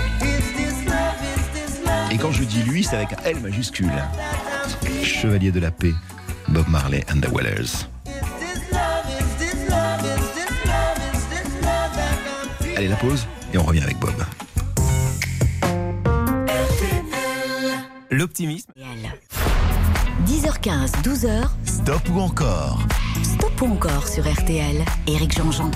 Et 2.13 2.17
quand 2.17 2.31
je 2.31 2.43
dis 2.43 2.61
lui, 2.61 2.83
c'est 2.83 2.95
avec 2.95 3.13
un 3.13 3.23
L 3.25 3.39
majuscule. 3.39 3.91
Chevalier 5.01 5.51
de 5.51 5.59
la 5.59 5.71
paix, 5.71 5.93
Bob 6.47 6.67
Marley 6.67 7.03
and 7.11 7.21
the 7.21 7.27
Wellers. 7.35 7.87
Allez, 12.77 12.87
la 12.87 12.95
pause 12.97 13.25
et 13.51 13.57
on 13.57 13.63
revient 13.63 13.81
avec 13.81 13.97
Bob. 13.97 14.13
L'optimisme. 18.11 18.71
10h15, 20.27 20.91
12h, 21.01 21.49
Stop 21.65 22.01
ou 22.13 22.19
encore? 22.19 22.79
Stop 23.23 23.51
Stop 23.53 23.61
ou 23.61 23.73
encore 23.73 24.07
sur 24.07 24.31
RTL. 24.31 24.85
Éric 25.07 25.35
Jean-Jean. 25.35 25.71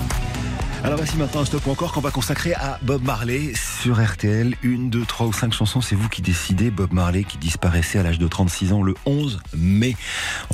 Alors 0.84 0.96
voici 0.96 1.16
maintenant 1.16 1.40
un 1.40 1.44
stop 1.44 1.66
encore 1.66 1.92
qu'on 1.92 2.00
va 2.00 2.10
consacrer 2.12 2.54
à 2.54 2.78
Bob 2.82 3.02
Marley 3.02 3.52
sur 3.54 4.02
RTL. 4.02 4.54
Une, 4.62 4.90
deux, 4.90 5.04
trois 5.04 5.26
ou 5.26 5.32
cinq 5.32 5.52
chansons, 5.52 5.80
c'est 5.80 5.96
vous 5.96 6.08
qui 6.08 6.22
décidez. 6.22 6.70
Bob 6.70 6.92
Marley 6.92 7.24
qui 7.24 7.36
disparaissait 7.36 7.98
à 7.98 8.02
l'âge 8.04 8.18
de 8.18 8.26
36 8.28 8.72
ans 8.72 8.82
le 8.82 8.94
11 9.04 9.40
mai. 9.56 9.96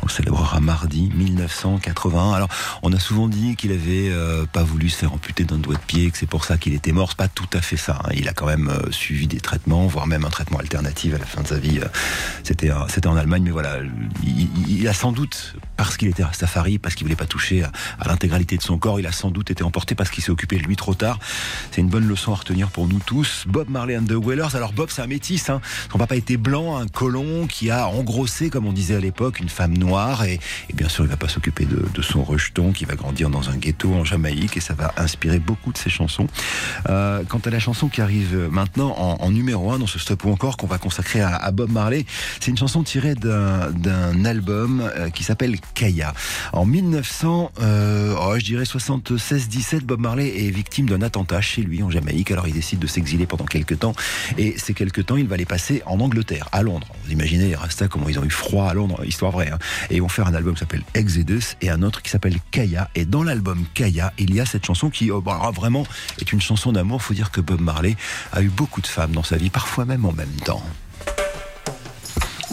On 0.02 0.06
le 0.06 0.10
célébrera 0.10 0.60
mardi 0.60 1.10
1981. 1.14 2.32
Alors 2.32 2.48
on 2.82 2.92
a 2.92 2.98
souvent 2.98 3.28
dit 3.28 3.54
qu'il 3.54 3.70
avait 3.72 4.08
euh, 4.10 4.46
pas 4.46 4.62
voulu 4.64 4.88
se 4.88 4.96
faire 4.96 5.12
amputer 5.12 5.44
d'un 5.44 5.58
doigt 5.58 5.74
de 5.76 5.80
pied, 5.80 6.10
que 6.10 6.16
c'est 6.18 6.26
pour 6.26 6.44
ça 6.44 6.56
qu'il 6.58 6.72
était 6.74 6.92
mort. 6.92 7.10
C'est 7.10 7.18
pas 7.18 7.28
tout 7.28 7.48
à 7.52 7.60
fait 7.60 7.76
ça. 7.76 8.00
hein. 8.04 8.08
Il 8.14 8.28
a 8.28 8.32
quand 8.32 8.46
même 8.46 8.68
euh, 8.70 8.90
suivi 8.90 9.28
des 9.28 9.40
traitements, 9.40 9.86
voire 9.86 10.06
même 10.06 10.24
un 10.24 10.30
traitement 10.30 10.58
alternatif 10.58 11.14
à 11.14 11.18
la 11.18 11.26
fin 11.26 11.42
de 11.42 11.48
sa 11.48 11.58
vie. 11.58 11.78
Euh, 11.80 11.86
C'était 12.42 12.70
c'était 12.88 13.06
en 13.08 13.16
Allemagne, 13.16 13.42
mais 13.44 13.50
voilà, 13.50 13.76
il, 14.24 14.88
a 14.88 14.94
sans 14.94 15.12
doute 15.12 15.54
parce 15.76 15.96
qu'il 15.96 16.08
était 16.08 16.24
Rastafari, 16.24 16.78
parce 16.78 16.94
qu'il 16.94 17.04
voulait 17.04 17.14
pas 17.16 17.26
toucher 17.26 17.62
à, 17.62 17.70
à 18.00 18.08
l'intégralité 18.08 18.56
de 18.56 18.62
son 18.62 18.78
corps, 18.78 18.98
il 18.98 19.06
a 19.06 19.12
sans 19.12 19.30
doute 19.30 19.50
été 19.50 19.62
emporté 19.62 19.94
qu'il 20.14 20.24
s'est 20.24 20.30
occupé 20.30 20.56
de 20.56 20.62
lui 20.62 20.76
trop 20.76 20.94
tard. 20.94 21.18
C'est 21.70 21.80
une 21.80 21.88
bonne 21.88 22.06
leçon 22.06 22.32
à 22.32 22.36
retenir 22.36 22.68
pour 22.68 22.86
nous 22.86 23.00
tous. 23.04 23.44
Bob 23.46 23.68
Marley 23.68 23.96
and 23.96 24.04
the 24.04 24.12
Wailers. 24.12 24.54
Alors 24.54 24.72
Bob, 24.72 24.88
c'est 24.90 25.02
un 25.02 25.06
métis. 25.06 25.50
Hein. 25.50 25.60
Son 25.90 25.98
papa 25.98 26.16
était 26.16 26.36
blanc, 26.36 26.76
un 26.76 26.86
colon 26.86 27.46
qui 27.46 27.70
a 27.70 27.88
engrossé, 27.88 28.48
comme 28.48 28.66
on 28.66 28.72
disait 28.72 28.94
à 28.94 29.00
l'époque, 29.00 29.40
une 29.40 29.48
femme 29.48 29.76
noire. 29.76 30.24
Et, 30.24 30.38
bien 30.74 30.88
sûr, 30.88 31.04
il 31.04 31.10
va 31.10 31.16
pas 31.16 31.28
s'occuper 31.28 31.66
de, 31.66 32.02
son 32.02 32.22
rejeton 32.22 32.72
qui 32.72 32.84
va 32.84 32.94
grandir 32.94 33.30
dans 33.30 33.48
un 33.50 33.56
ghetto 33.56 33.92
en 33.92 34.04
Jamaïque. 34.04 34.56
Et 34.56 34.60
ça 34.60 34.74
va 34.74 34.92
inspirer 34.96 35.38
beaucoup 35.38 35.72
de 35.72 35.78
ses 35.78 35.90
chansons. 35.90 36.28
Euh, 36.88 37.22
quant 37.28 37.40
à 37.44 37.50
la 37.50 37.58
chanson 37.58 37.88
qui 37.88 38.00
arrive 38.00 38.48
maintenant 38.50 38.94
en, 38.96 39.30
numéro 39.30 39.72
1 39.72 39.80
dans 39.80 39.86
ce 39.86 39.98
stop 39.98 40.24
ou 40.24 40.30
encore 40.30 40.56
qu'on 40.56 40.66
va 40.66 40.78
consacrer 40.78 41.20
à, 41.20 41.50
Bob 41.50 41.70
Marley, 41.70 42.04
c'est 42.40 42.50
une 42.50 42.58
chanson 42.58 42.82
tirée 42.82 43.14
d'un 43.14 43.70
d'un 43.70 44.24
album 44.24 44.80
euh, 44.80 45.10
qui 45.10 45.24
s'appelle 45.24 45.58
Kaya. 45.74 46.14
En 46.52 46.64
1900, 46.66 47.52
euh, 47.60 48.14
oh, 48.20 48.34
je 48.38 48.44
dirais 48.44 48.64
76-17, 48.64 49.80
Bob 49.80 50.00
Marley 50.04 50.46
est 50.46 50.50
victime 50.50 50.86
d'un 50.86 51.00
attentat 51.00 51.40
chez 51.40 51.62
lui 51.62 51.82
en 51.82 51.90
Jamaïque. 51.90 52.30
Alors 52.30 52.46
il 52.46 52.52
décide 52.52 52.78
de 52.78 52.86
s'exiler 52.86 53.26
pendant 53.26 53.46
quelques 53.46 53.78
temps 53.78 53.94
et 54.36 54.58
ces 54.58 54.74
quelques 54.74 55.06
temps, 55.06 55.16
il 55.16 55.26
va 55.26 55.38
les 55.38 55.46
passer 55.46 55.82
en 55.86 55.98
Angleterre, 55.98 56.46
à 56.52 56.62
Londres. 56.62 56.86
Vous 57.04 57.12
imaginez 57.12 57.48
les 57.48 57.54
Rastas 57.54 57.88
comment 57.88 58.10
ils 58.10 58.18
ont 58.18 58.24
eu 58.24 58.30
froid 58.30 58.68
à 58.68 58.74
Londres, 58.74 59.02
histoire 59.06 59.32
vraie. 59.32 59.50
hein. 59.50 59.58
Et 59.88 59.96
ils 59.96 60.02
vont 60.02 60.10
faire 60.10 60.26
un 60.26 60.34
album 60.34 60.52
qui 60.52 60.60
s'appelle 60.60 60.82
Exodus 60.92 61.56
et 61.62 61.70
un 61.70 61.82
autre 61.82 62.02
qui 62.02 62.10
s'appelle 62.10 62.36
Kaya. 62.50 62.90
Et 62.94 63.06
dans 63.06 63.22
l'album 63.22 63.64
Kaya, 63.72 64.12
il 64.18 64.34
y 64.34 64.40
a 64.40 64.46
cette 64.46 64.66
chanson 64.66 64.90
qui, 64.90 65.10
oh, 65.10 65.22
alors, 65.26 65.52
vraiment, 65.52 65.86
est 66.20 66.32
une 66.32 66.42
chanson 66.42 66.70
d'amour. 66.70 67.00
Faut 67.00 67.14
dire 67.14 67.30
que 67.30 67.40
Bob 67.40 67.62
Marley 67.62 67.96
a 68.32 68.42
eu 68.42 68.50
beaucoup 68.50 68.82
de 68.82 68.86
femmes 68.86 69.12
dans 69.12 69.22
sa 69.22 69.38
vie, 69.38 69.48
parfois 69.48 69.86
même 69.86 70.04
en 70.04 70.12
même 70.12 70.36
temps. 70.44 70.62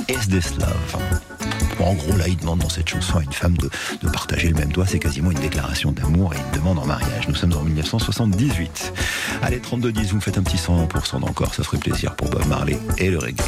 Is 0.08 0.28
this 0.30 0.56
love? 0.58 1.31
En 1.80 1.94
gros, 1.94 2.16
là, 2.18 2.28
il 2.28 2.38
demande 2.38 2.60
dans 2.60 2.70
cette 2.70 2.90
chanson 2.90 3.18
à 3.18 3.24
une 3.24 3.32
femme 3.32 3.56
de, 3.58 3.70
partager 4.10 4.50
le 4.50 4.56
même 4.56 4.72
toit. 4.72 4.86
C'est 4.86 5.00
quasiment 5.00 5.32
une 5.32 5.40
déclaration 5.40 5.92
d'amour 5.92 6.34
et 6.34 6.38
une 6.38 6.60
demande 6.60 6.80
en 6.80 6.86
mariage. 6.86 7.28
Nous 7.28 7.36
sommes 7.36 7.54
en 7.54 7.64
1978. 7.64 8.94
Allez, 9.42 9.60
32-10, 9.60 10.08
vous 10.08 10.16
me 10.18 10.22
faites 10.22 10.38
un 10.38 10.44
petit 10.44 10.58
100% 10.58 11.22
d'encore. 11.22 11.54
Ça 11.54 11.64
ferait 11.64 11.78
plaisir 11.78 12.16
pour 12.16 12.30
Bob 12.30 12.46
Marley 12.48 12.78
et 12.98 13.10
le 13.10 13.18
reggae. 13.18 13.44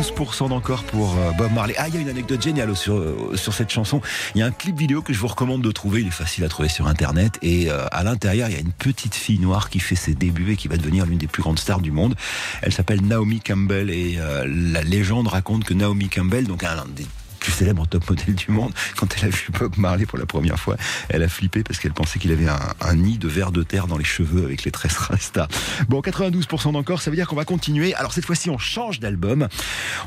92% 0.00 0.48
d'encore 0.48 0.82
pour 0.84 1.14
euh, 1.18 1.30
Bob 1.32 1.52
Marley. 1.52 1.74
Ah, 1.76 1.88
il 1.88 1.94
y 1.94 1.98
a 1.98 2.00
une 2.00 2.08
anecdote 2.08 2.40
géniale 2.40 2.74
sur, 2.74 2.96
euh, 2.96 3.32
sur 3.34 3.52
cette 3.52 3.68
chanson. 3.68 4.00
Il 4.34 4.38
y 4.38 4.42
a 4.42 4.46
un 4.46 4.50
clip 4.50 4.78
vidéo 4.78 5.02
que 5.02 5.12
je 5.12 5.18
vous 5.18 5.26
recommande 5.26 5.60
de 5.60 5.70
trouver. 5.72 6.00
Il 6.00 6.06
est 6.06 6.10
facile 6.10 6.42
à 6.44 6.48
trouver 6.48 6.70
sur 6.70 6.86
Internet. 6.86 7.38
Et 7.42 7.70
euh, 7.70 7.84
à 7.92 8.02
l'intérieur, 8.02 8.48
il 8.48 8.54
y 8.54 8.56
a 8.56 8.60
une 8.60 8.72
petite 8.72 9.14
fille 9.14 9.38
noire 9.38 9.68
qui 9.68 9.78
fait 9.78 9.96
ses 9.96 10.14
débuts 10.14 10.52
et 10.52 10.56
qui 10.56 10.68
va 10.68 10.78
devenir 10.78 11.04
l'une 11.04 11.18
des 11.18 11.26
plus 11.26 11.42
grandes 11.42 11.58
stars 11.58 11.82
du 11.82 11.90
monde. 11.90 12.14
Elle 12.62 12.72
s'appelle 12.72 13.02
Naomi 13.02 13.40
Campbell. 13.40 13.90
Et 13.90 14.18
la 14.46 14.82
légende 14.82 15.28
raconte 15.28 15.64
que 15.64 15.74
Naomi 15.74 16.08
Campbell, 16.08 16.46
donc 16.46 16.64
un 16.64 16.76
des 16.96 17.06
plus 17.40 17.52
célèbre 17.52 17.86
top 17.86 18.08
modèle 18.08 18.34
du 18.34 18.50
monde, 18.52 18.72
quand 18.96 19.08
elle 19.16 19.28
a 19.28 19.30
vu 19.30 19.48
Bob 19.58 19.76
Marley 19.78 20.06
pour 20.06 20.18
la 20.18 20.26
première 20.26 20.58
fois, 20.58 20.76
elle 21.08 21.22
a 21.22 21.28
flippé 21.28 21.64
parce 21.64 21.78
qu'elle 21.78 21.92
pensait 21.92 22.18
qu'il 22.18 22.30
avait 22.30 22.46
un, 22.46 22.94
nid 22.94 23.18
de 23.18 23.28
verre 23.28 23.50
de 23.50 23.62
terre 23.62 23.86
dans 23.86 23.96
les 23.96 24.04
cheveux 24.04 24.44
avec 24.44 24.64
les 24.64 24.70
tresses 24.70 24.96
rasta. 24.98 25.48
Bon, 25.88 26.00
92% 26.00 26.72
d'encore, 26.72 27.00
ça 27.00 27.10
veut 27.10 27.16
dire 27.16 27.26
qu'on 27.26 27.36
va 27.36 27.44
continuer. 27.44 27.94
Alors 27.94 28.12
cette 28.12 28.26
fois-ci, 28.26 28.50
on 28.50 28.58
change 28.58 29.00
d'album. 29.00 29.48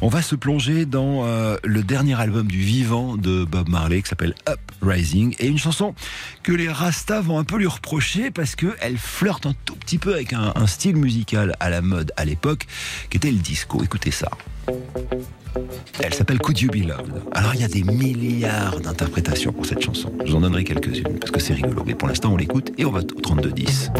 On 0.01 0.07
va 0.07 0.21
se 0.21 0.35
plonger 0.35 0.85
dans 0.85 1.25
euh, 1.25 1.57
le 1.63 1.83
dernier 1.83 2.19
album 2.19 2.47
du 2.47 2.59
vivant 2.59 3.17
de 3.17 3.43
Bob 3.45 3.67
Marley 3.67 4.01
qui 4.01 4.09
s'appelle 4.09 4.35
Uprising 4.47 5.35
et 5.39 5.47
une 5.47 5.57
chanson 5.57 5.95
que 6.43 6.51
les 6.51 6.69
Rastas 6.69 7.21
vont 7.21 7.39
un 7.39 7.43
peu 7.43 7.57
lui 7.57 7.67
reprocher 7.67 8.29
parce 8.29 8.55
que 8.55 8.75
elle 8.79 8.97
flirte 8.97 9.45
un 9.45 9.53
tout 9.65 9.75
petit 9.75 9.97
peu 9.97 10.13
avec 10.13 10.33
un, 10.33 10.53
un 10.55 10.67
style 10.67 10.97
musical 10.97 11.55
à 11.59 11.69
la 11.69 11.81
mode 11.81 12.11
à 12.15 12.25
l'époque 12.25 12.67
qui 13.09 13.17
était 13.17 13.31
le 13.31 13.39
disco. 13.39 13.83
Écoutez 13.83 14.11
ça. 14.11 14.29
Elle 16.01 16.13
s'appelle 16.13 16.39
Could 16.39 16.59
You 16.59 16.69
Be 16.69 16.85
Loved. 16.85 17.21
Alors 17.31 17.53
il 17.55 17.61
y 17.61 17.63
a 17.63 17.67
des 17.67 17.83
milliards 17.83 18.79
d'interprétations 18.79 19.51
pour 19.51 19.65
cette 19.65 19.81
chanson. 19.81 20.11
Je 20.25 20.31
vous 20.31 20.37
en 20.37 20.41
donnerai 20.41 20.63
quelques-unes 20.63 21.19
parce 21.19 21.31
que 21.31 21.39
c'est 21.39 21.53
rigolo. 21.53 21.83
Mais 21.85 21.95
pour 21.95 22.07
l'instant, 22.07 22.33
on 22.33 22.37
l'écoute 22.37 22.71
et 22.77 22.85
on 22.85 22.91
va 22.91 22.99
au 22.99 23.21
32-10. 23.21 23.91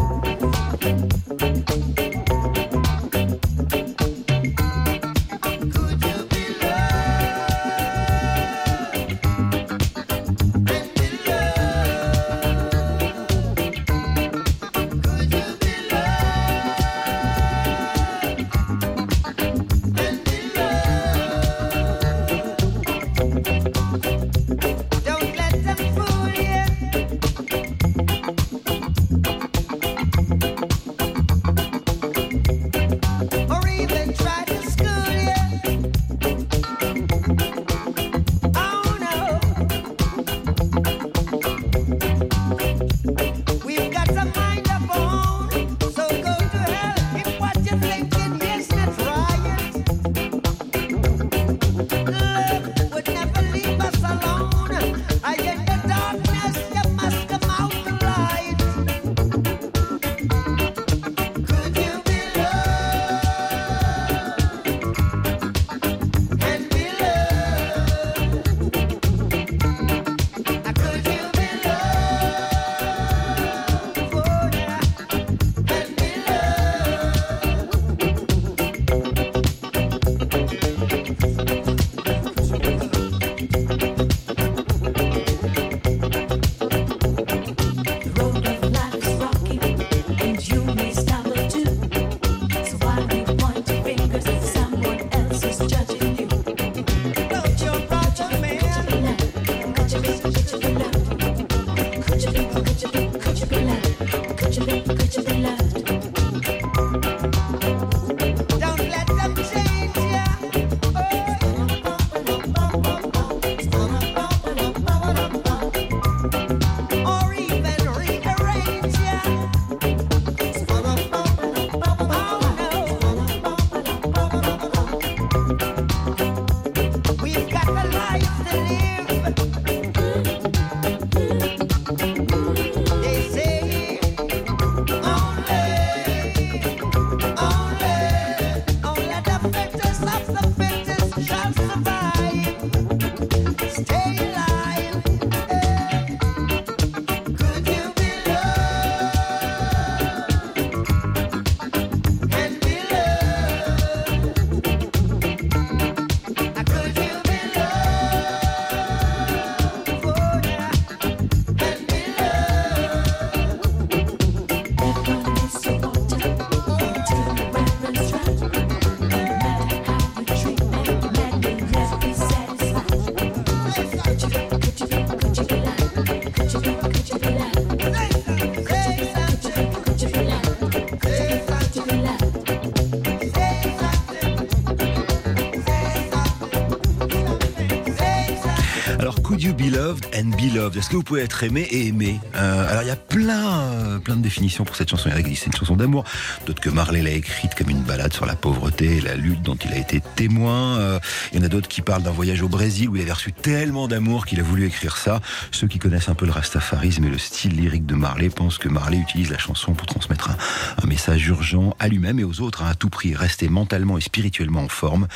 You 189.94 190.00
Be 190.00 190.08
Loved 190.08 190.13
and 190.16 190.36
Be 190.38 190.54
Loved 190.54 190.78
Est-ce 190.78 190.90
que 190.90 190.96
vous 190.96 191.04
pouvez 191.04 191.22
être 191.22 191.44
aimé 191.44 191.68
et 191.70 191.88
aimé 191.88 192.20
Euh, 192.36 192.70
Alors, 192.70 192.84
il 192.84 192.88
y 192.88 192.92
a 192.92 192.96
plein, 192.96 193.62
euh, 193.62 194.00
plein 194.00 194.16
de 194.16 194.22
définitions 194.22 194.64
pour 194.64 194.76
cette 194.76 194.90
chanson. 194.90 195.10
Il 195.10 195.38
c'est 195.38 195.48
une 195.48 195.56
chanson 195.56 195.76
d'amour, 195.76 196.04
d'autres 196.46 196.62
que 196.62 196.70
Marley 196.70 197.02
l'a 197.02 197.12
écrite 197.12 197.56
comme 197.56 197.70
une 197.70 197.82
balade 197.82 198.14
sur 198.14 198.26
la 198.26 198.36
pauvreté 198.36 198.98
et 198.98 199.02
la 199.02 199.16
lutte 199.16 199.42
dont 199.42 199.56
il 199.56 199.72
a 199.72 199.78
été 199.78 200.02
témoin. 200.16 200.78
Euh, 200.78 201.00
il 201.32 201.40
y 201.40 201.42
en 201.42 201.46
a 201.46 201.50
d'autres 201.50 201.68
qui 201.68 201.82
parlent 201.82 202.04
d'un 202.04 202.12
voyage 202.12 202.42
au 202.42 202.50
Brésil 202.50 202.90
où 202.90 202.96
il 202.96 203.02
avait 203.02 203.12
reçu 203.12 203.34
tellement 203.34 203.88
d'amour 203.88 204.26
qu'il 204.26 204.40
a 204.40 204.44
voulu 204.44 204.66
écrire 204.66 204.98
ça. 204.98 205.22
Ceux 205.52 205.68
qui 205.68 205.80
connaissent 205.80 206.10
un 206.10 206.16
peu 206.16 206.26
le 206.26 206.32
rastafarisme 206.32 207.06
et 207.06 207.10
le 207.10 207.18
style 207.18 207.56
lyrique 207.56 207.86
de 207.86 207.96
Marley 207.96 208.30
pensent 208.30 208.58
que 208.58 208.70
Marley 208.70 208.98
utilise 208.98 209.32
la 209.32 209.38
chanson 209.38 209.74
pour 209.74 209.88
transmettre 209.88 210.30
un, 210.30 210.88
message 210.88 211.26
urgent 211.28 211.76
à 211.80 211.88
lui-même 211.88 212.20
et 212.20 212.24
aux 212.24 212.42
autres 212.42 212.62
hein, 212.62 212.70
à 212.70 212.76
tout 212.76 212.90
prix. 212.90 213.16
Rester 213.16 213.48
mentalement 213.50 213.98
et 213.98 214.02
spirituellement 214.02 214.64
en 214.64 214.70
forme 214.70 215.08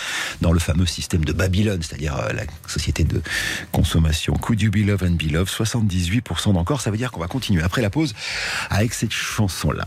dans 0.41 0.51
le 0.51 0.59
fameux 0.59 0.85
système 0.85 1.23
de 1.23 1.33
Babylone, 1.33 1.81
c'est-à-dire 1.83 2.15
la 2.33 2.43
société 2.67 3.03
de 3.03 3.21
consommation. 3.71 4.33
Could 4.33 4.61
You 4.61 4.71
Be 4.71 4.87
Love 4.97 5.09
and 5.09 5.15
Be 5.15 5.31
Love 5.31 5.49
78% 5.49 6.53
d'encore, 6.53 6.81
ça 6.81 6.91
veut 6.91 6.97
dire 6.97 7.11
qu'on 7.11 7.19
va 7.19 7.27
continuer 7.27 7.61
après 7.61 7.81
la 7.81 7.89
pause 7.89 8.13
avec 8.69 8.93
cette 8.93 9.11
chanson-là. 9.11 9.85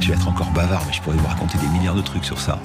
Je 0.00 0.08
vais 0.08 0.14
être 0.14 0.28
encore 0.28 0.50
bavard, 0.50 0.82
mais 0.86 0.92
je 0.92 1.00
pourrais 1.02 1.16
vous 1.16 1.26
raconter 1.26 1.58
des 1.58 1.66
milliards 1.68 1.94
de 1.94 2.02
trucs 2.02 2.24
sur 2.24 2.40
ça. 2.40 2.60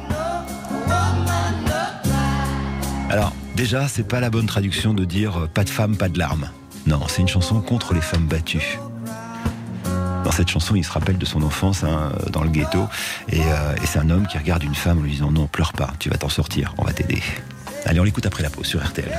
Alors, 3.10 3.34
déjà, 3.56 3.88
c'est 3.88 4.04
pas 4.04 4.20
la 4.20 4.30
bonne 4.30 4.46
traduction 4.46 4.94
de 4.94 5.04
dire 5.04 5.38
euh, 5.38 5.48
pas 5.48 5.64
de 5.64 5.70
femme, 5.70 5.98
pas 5.98 6.10
de 6.10 6.20
larmes. 6.20 6.50
Non, 6.86 7.02
c'est 7.08 7.22
une 7.22 7.28
chanson 7.28 7.60
contre 7.62 7.94
les 7.94 8.02
femmes 8.02 8.28
battues. 8.28 8.80
Dans 10.24 10.32
cette 10.32 10.50
chanson, 10.50 10.76
il 10.76 10.84
se 10.84 10.92
rappelle 10.92 11.18
de 11.18 11.26
son 11.26 11.42
enfance 11.42 11.84
hein, 11.84 12.12
dans 12.32 12.44
le 12.44 12.50
ghetto. 12.50 12.88
Et, 13.30 13.42
euh, 13.42 13.76
et 13.82 13.86
c'est 13.86 14.00
un 14.00 14.10
homme 14.12 14.28
qui 14.28 14.38
regarde 14.38 14.64
une 14.64 14.76
femme 14.76 15.00
en 15.00 15.02
lui 15.02 15.12
disant 15.12 15.32
Non, 15.32 15.48
pleure 15.48 15.74
pas, 15.74 15.92
tu 15.98 16.10
vas 16.10 16.18
t'en 16.18 16.30
sortir, 16.30 16.76
on 16.78 16.84
va 16.84 16.94
t'aider. 16.94 17.24
Allez, 17.86 18.00
on 18.00 18.04
l'écoute 18.04 18.26
après 18.26 18.44
la 18.44 18.50
pause 18.50 18.68
sur 18.68 18.84
RTL. 18.86 19.12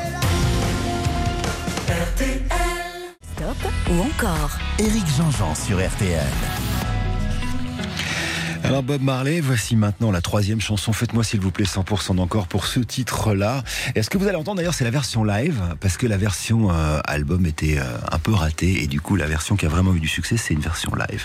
Stop 3.36 3.72
ou 3.90 4.00
encore 4.00 4.58
Éric 4.78 5.06
Jean-Jean 5.16 5.54
sur 5.54 5.78
RTL. 5.78 6.26
Alors 8.62 8.82
Bob 8.82 9.02
Marley, 9.02 9.40
voici 9.40 9.74
maintenant 9.74 10.10
la 10.10 10.20
troisième 10.20 10.60
chanson. 10.60 10.92
Faites-moi 10.92 11.24
s'il 11.24 11.40
vous 11.40 11.50
plaît 11.50 11.64
100% 11.64 12.16
d'encore 12.16 12.46
pour 12.46 12.66
ce 12.66 12.80
titre-là. 12.80 13.64
Et 13.94 14.02
ce 14.02 14.10
que 14.10 14.18
vous 14.18 14.28
allez 14.28 14.36
entendre 14.36 14.58
d'ailleurs, 14.58 14.74
c'est 14.74 14.84
la 14.84 14.90
version 14.90 15.24
live, 15.24 15.60
parce 15.80 15.96
que 15.96 16.06
la 16.06 16.16
version 16.16 16.70
euh, 16.70 17.00
album 17.04 17.46
était 17.46 17.78
euh, 17.78 17.98
un 18.12 18.18
peu 18.18 18.32
ratée, 18.32 18.82
et 18.82 18.86
du 18.86 19.00
coup 19.00 19.16
la 19.16 19.26
version 19.26 19.56
qui 19.56 19.66
a 19.66 19.68
vraiment 19.68 19.94
eu 19.94 20.00
du 20.00 20.08
succès, 20.08 20.36
c'est 20.36 20.54
une 20.54 20.60
version 20.60 20.92
live. 20.94 21.24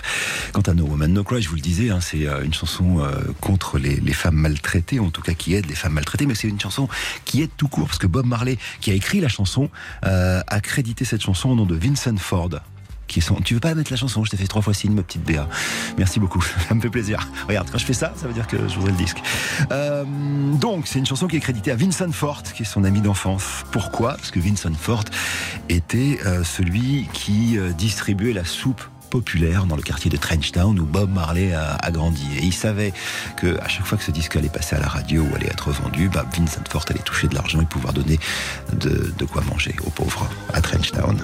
Quant 0.52 0.62
à 0.62 0.74
No 0.74 0.84
Woman 0.86 1.12
No 1.12 1.24
Cry, 1.24 1.42
je 1.42 1.48
vous 1.48 1.56
le 1.56 1.60
disais, 1.60 1.90
hein, 1.90 2.00
c'est 2.00 2.26
euh, 2.26 2.42
une 2.42 2.54
chanson 2.54 3.00
euh, 3.00 3.10
contre 3.40 3.78
les, 3.78 3.96
les 3.96 4.12
femmes 4.14 4.36
maltraitées, 4.36 4.98
en 4.98 5.10
tout 5.10 5.22
cas 5.22 5.34
qui 5.34 5.54
aide 5.54 5.66
les 5.66 5.74
femmes 5.74 5.92
maltraitées, 5.92 6.26
mais 6.26 6.34
c'est 6.34 6.48
une 6.48 6.60
chanson 6.60 6.88
qui 7.24 7.42
aide 7.42 7.50
tout 7.56 7.68
court, 7.68 7.86
parce 7.86 7.98
que 7.98 8.06
Bob 8.06 8.26
Marley, 8.26 8.56
qui 8.80 8.90
a 8.90 8.94
écrit 8.94 9.20
la 9.20 9.28
chanson, 9.28 9.70
euh, 10.04 10.40
a 10.46 10.60
crédité 10.60 11.04
cette 11.04 11.22
chanson 11.22 11.50
au 11.50 11.54
nom 11.54 11.66
de 11.66 11.76
Vincent 11.76 12.16
Ford. 12.16 12.50
Qui 13.06 13.20
sont... 13.20 13.36
Tu 13.36 13.54
veux 13.54 13.60
pas 13.60 13.74
mettre 13.74 13.90
la 13.90 13.96
chanson? 13.96 14.24
Je 14.24 14.30
t'ai 14.30 14.36
fait 14.36 14.46
trois 14.46 14.62
fois 14.62 14.74
signe, 14.74 14.92
ma 14.92 15.02
petite 15.02 15.22
Béa. 15.22 15.48
Merci 15.98 16.20
beaucoup, 16.20 16.42
ça 16.68 16.74
me 16.74 16.80
fait 16.80 16.90
plaisir. 16.90 17.28
Regarde, 17.48 17.68
quand 17.70 17.78
je 17.78 17.84
fais 17.84 17.92
ça, 17.92 18.12
ça 18.16 18.26
veut 18.26 18.34
dire 18.34 18.46
que 18.46 18.56
je 18.68 18.80
le 18.80 18.92
disque. 18.92 19.18
Euh, 19.70 20.04
donc, 20.54 20.86
c'est 20.86 20.98
une 20.98 21.06
chanson 21.06 21.26
qui 21.26 21.36
est 21.36 21.40
créditée 21.40 21.70
à 21.70 21.76
Vincent 21.76 22.10
Ford, 22.12 22.42
qui 22.42 22.62
est 22.62 22.66
son 22.66 22.84
ami 22.84 23.00
d'enfance. 23.00 23.64
Pourquoi? 23.72 24.14
Parce 24.14 24.30
que 24.30 24.40
Vincent 24.40 24.74
Ford 24.74 25.04
était 25.68 26.18
euh, 26.26 26.44
celui 26.44 27.08
qui 27.12 27.58
euh, 27.58 27.72
distribuait 27.72 28.32
la 28.32 28.44
soupe 28.44 28.82
populaire 29.10 29.66
dans 29.66 29.76
le 29.76 29.82
quartier 29.82 30.10
de 30.10 30.16
Trenchtown 30.16 30.78
où 30.78 30.84
Bob 30.84 31.12
Marley 31.12 31.54
a, 31.54 31.90
grandi 31.92 32.26
et 32.36 32.44
il 32.44 32.52
savait 32.52 32.92
que 33.36 33.58
à 33.60 33.68
chaque 33.68 33.86
fois 33.86 33.96
que 33.96 34.04
ce 34.04 34.10
disque 34.10 34.34
allait 34.34 34.48
passer 34.48 34.74
à 34.74 34.80
la 34.80 34.88
radio 34.88 35.22
ou 35.22 35.34
allait 35.36 35.46
être 35.46 35.70
vendu, 35.70 36.08
bah, 36.08 36.26
Vincent 36.36 36.60
Ford 36.68 36.84
allait 36.90 36.98
toucher 37.00 37.28
de 37.28 37.34
l'argent 37.34 37.60
et 37.60 37.66
pouvoir 37.66 37.92
donner 37.92 38.18
de, 38.72 39.14
de 39.16 39.24
quoi 39.24 39.42
manger 39.42 39.74
aux 39.86 39.90
pauvres 39.90 40.28
à 40.52 40.60
Trenchtown. 40.60 41.16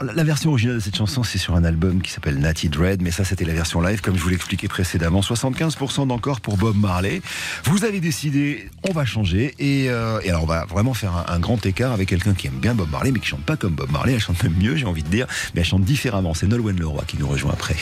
La- 0.00 0.24
version 0.24 0.50
originale 0.50 0.76
de 0.76 0.80
cette 0.80 0.96
chanson, 0.96 1.22
c'est 1.22 1.38
sur 1.38 1.54
un 1.56 1.64
album 1.64 2.02
qui 2.02 2.10
s'appelle 2.10 2.38
Natty 2.38 2.68
Dread, 2.68 3.02
mais 3.02 3.10
ça, 3.10 3.24
c'était 3.24 3.44
la 3.44 3.54
version 3.54 3.80
live, 3.80 4.00
comme 4.00 4.16
je 4.16 4.22
vous 4.22 4.28
l'expliquais 4.28 4.68
précédemment. 4.68 5.20
75% 5.20 6.06
d'encore 6.06 6.40
pour 6.40 6.56
Bob 6.56 6.76
Marley. 6.76 7.22
Vous 7.64 7.84
avez 7.84 8.00
décidé, 8.00 8.68
on 8.88 8.92
va 8.92 9.04
changer, 9.04 9.54
et, 9.58 9.90
euh, 9.90 10.20
alors 10.28 10.44
on 10.44 10.46
va 10.46 10.64
vraiment 10.66 10.94
faire 10.94 11.24
un, 11.28 11.38
grand 11.38 11.64
écart 11.64 11.92
avec 11.92 12.08
quelqu'un 12.08 12.34
qui 12.34 12.48
aime 12.48 12.58
bien 12.60 12.74
Bob 12.74 12.90
Marley, 12.90 13.12
mais 13.12 13.20
qui 13.20 13.28
chante 13.28 13.44
pas 13.44 13.56
comme 13.56 13.74
Bob 13.74 13.90
Marley. 13.90 14.14
Elle 14.14 14.20
chante 14.20 14.42
même 14.42 14.56
mieux, 14.58 14.76
j'ai 14.76 14.86
envie 14.86 15.02
de 15.02 15.08
dire, 15.08 15.26
mais 15.54 15.60
elle 15.60 15.66
chante 15.66 15.84
différemment. 15.84 16.34
C'est 16.34 16.46
Nolwenn 16.46 16.78
Leroy 16.78 17.04
qui 17.06 17.16
nous 17.16 17.28
rejoint 17.28 17.52
après. 17.52 17.76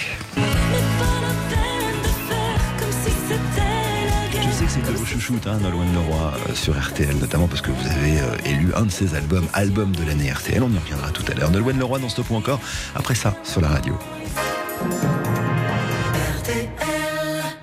Que 4.67 4.73
c'est 4.73 4.93
de 4.93 4.97
vos 4.97 5.05
chouchoutes, 5.05 5.47
hein, 5.47 5.59
Nolwenn 5.61 5.93
Leroy, 5.93 6.33
euh, 6.49 6.55
sur 6.55 6.79
RTL, 6.79 7.17
notamment 7.19 7.47
parce 7.47 7.61
que 7.61 7.71
vous 7.71 7.87
avez 7.87 8.21
euh, 8.21 8.37
élu 8.45 8.73
un 8.75 8.83
de 8.83 8.91
ses 8.91 9.15
albums, 9.15 9.47
album 9.53 9.95
de 9.95 10.05
l'année 10.05 10.31
RTL. 10.31 10.63
On 10.63 10.71
y 10.71 10.79
reviendra 10.79 11.11
tout 11.11 11.23
à 11.31 11.35
l'heure. 11.35 11.51
Nolwenn 11.51 11.79
Leroy 11.79 11.99
dans 11.99 12.09
Stop 12.09 12.31
ou 12.31 12.37
encore, 12.37 12.61
après 12.95 13.15
ça, 13.15 13.35
sur 13.45 13.61
la 13.61 13.69
radio. 13.69 13.97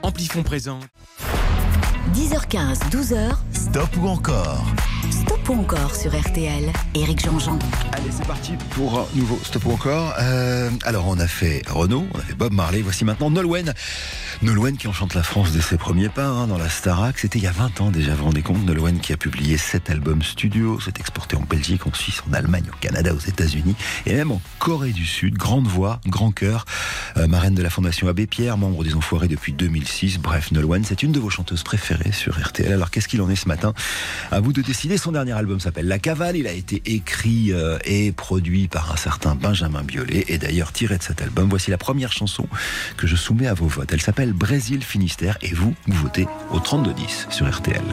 Amplifon 0.02 0.44
présent. 0.44 0.80
10h15, 2.14 2.90
12h, 2.90 3.36
Stop 3.54 3.90
ou 3.98 4.08
encore? 4.08 4.66
Stop 5.34 5.50
ou 5.50 5.62
encore 5.62 5.96
sur 5.96 6.12
RTL. 6.16 6.72
Éric 6.94 7.26
Jean-Jean. 7.26 7.58
Allez, 7.92 8.12
c'est 8.12 8.28
parti 8.28 8.54
pour 8.72 9.00
un 9.00 9.06
nouveau 9.16 9.40
Stop 9.44 9.66
ou 9.66 9.72
encore. 9.72 10.14
Euh, 10.20 10.70
alors, 10.86 11.08
on 11.08 11.18
a 11.18 11.28
fait 11.28 11.64
Renaud, 11.68 12.06
on 12.14 12.20
a 12.20 12.22
fait 12.22 12.36
Bob 12.36 12.54
Marley. 12.54 12.82
Voici 12.82 13.04
maintenant 13.04 13.32
Nolwenn. 13.32 13.74
Nolwenn 14.44 14.78
qui 14.78 14.88
enchante 14.88 15.16
la 15.16 15.24
France 15.24 15.52
dès 15.52 15.62
ses 15.62 15.78
premiers 15.78 16.10
pas 16.10 16.28
hein, 16.28 16.48
dans 16.48 16.58
la 16.58 16.70
Starac. 16.70 17.18
C'était 17.18 17.40
il 17.40 17.46
y 17.46 17.48
a 17.48 17.52
20 17.52 17.82
ans 17.82 17.90
déjà, 17.90 18.12
vous 18.12 18.20
vous 18.20 18.26
rendez 18.26 18.44
compte. 18.44 18.64
Nolwenn 18.64 19.00
qui 19.00 19.12
a 19.12 19.18
publié 19.18 19.58
7 19.58 19.90
albums 19.90 20.22
studio, 20.22 20.80
s'est 20.80 20.94
exporté 21.00 21.36
en 21.36 21.42
Belgique, 21.42 21.88
en 21.88 21.94
Suisse, 21.94 22.22
en 22.30 22.34
Allemagne, 22.34 22.66
au 22.72 22.78
Canada, 22.80 23.14
aux 23.14 23.20
États-Unis 23.28 23.76
et 24.06 24.14
même 24.14 24.32
en 24.32 24.42
Corée 24.60 24.92
du 24.92 25.06
Sud. 25.06 25.36
Grande 25.36 25.68
voix, 25.68 26.00
grand 26.06 26.32
cœur. 26.32 26.66
Euh, 27.18 27.28
marraine 27.28 27.56
de 27.56 27.64
la 27.64 27.72
Fondation 27.72 28.08
Abbé 28.08 28.28
Pierre, 28.28 28.58
membre 28.58 28.84
des 28.84 28.94
Enfoirés 28.94 29.28
depuis 29.28 29.54
2006. 29.54 30.20
Bref, 30.20 30.52
Nolwenn, 30.52 30.84
c'est 30.84 31.02
une 31.02 31.12
de 31.12 31.20
vos 31.20 31.32
chanteuses 31.32 31.64
préférées 31.64 32.12
sur 32.12 32.40
RTL. 32.40 32.72
Alors, 32.72 32.92
qu'est-ce 32.92 33.08
qu'il 33.08 33.22
en 33.22 33.30
est 33.30 33.36
ce 33.36 33.48
matin? 33.48 33.74
À 34.32 34.40
vous 34.40 34.54
de 34.54 34.62
décider. 34.62 34.98
Son 34.98 35.14
dernier 35.14 35.23
album 35.32 35.60
s'appelle 35.60 35.88
La 35.88 36.00
Cavale. 36.00 36.36
Il 36.36 36.48
a 36.48 36.52
été 36.52 36.82
écrit 36.86 37.52
euh, 37.52 37.78
et 37.86 38.12
produit 38.12 38.68
par 38.68 38.92
un 38.92 38.98
certain 38.98 39.36
Benjamin 39.36 39.84
Biolay. 39.84 40.26
Et 40.28 40.38
d'ailleurs, 40.38 40.72
tiré 40.72 40.98
de 40.98 41.04
cet 41.04 41.22
album, 41.22 41.50
voici 41.50 41.72
la 41.72 41.78
première 41.78 42.12
chanson 42.12 42.48
que 42.98 43.08
je 43.08 43.16
soumets 43.16 43.48
à 43.48 43.54
vos 43.54 43.68
votes. 43.68 43.92
Elle 43.94 44.02
s'appelle 44.02 44.34
Brésil 44.34 44.84
Finistère. 44.84 45.38
Et 45.42 45.54
vous, 45.54 45.74
vous 45.88 46.02
votez 46.02 46.28
au 46.52 46.60
32-10 46.60 47.32
sur 47.32 47.50
RTL. 47.50 47.84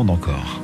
100% 0.00 0.06
d'encore. 0.06 0.60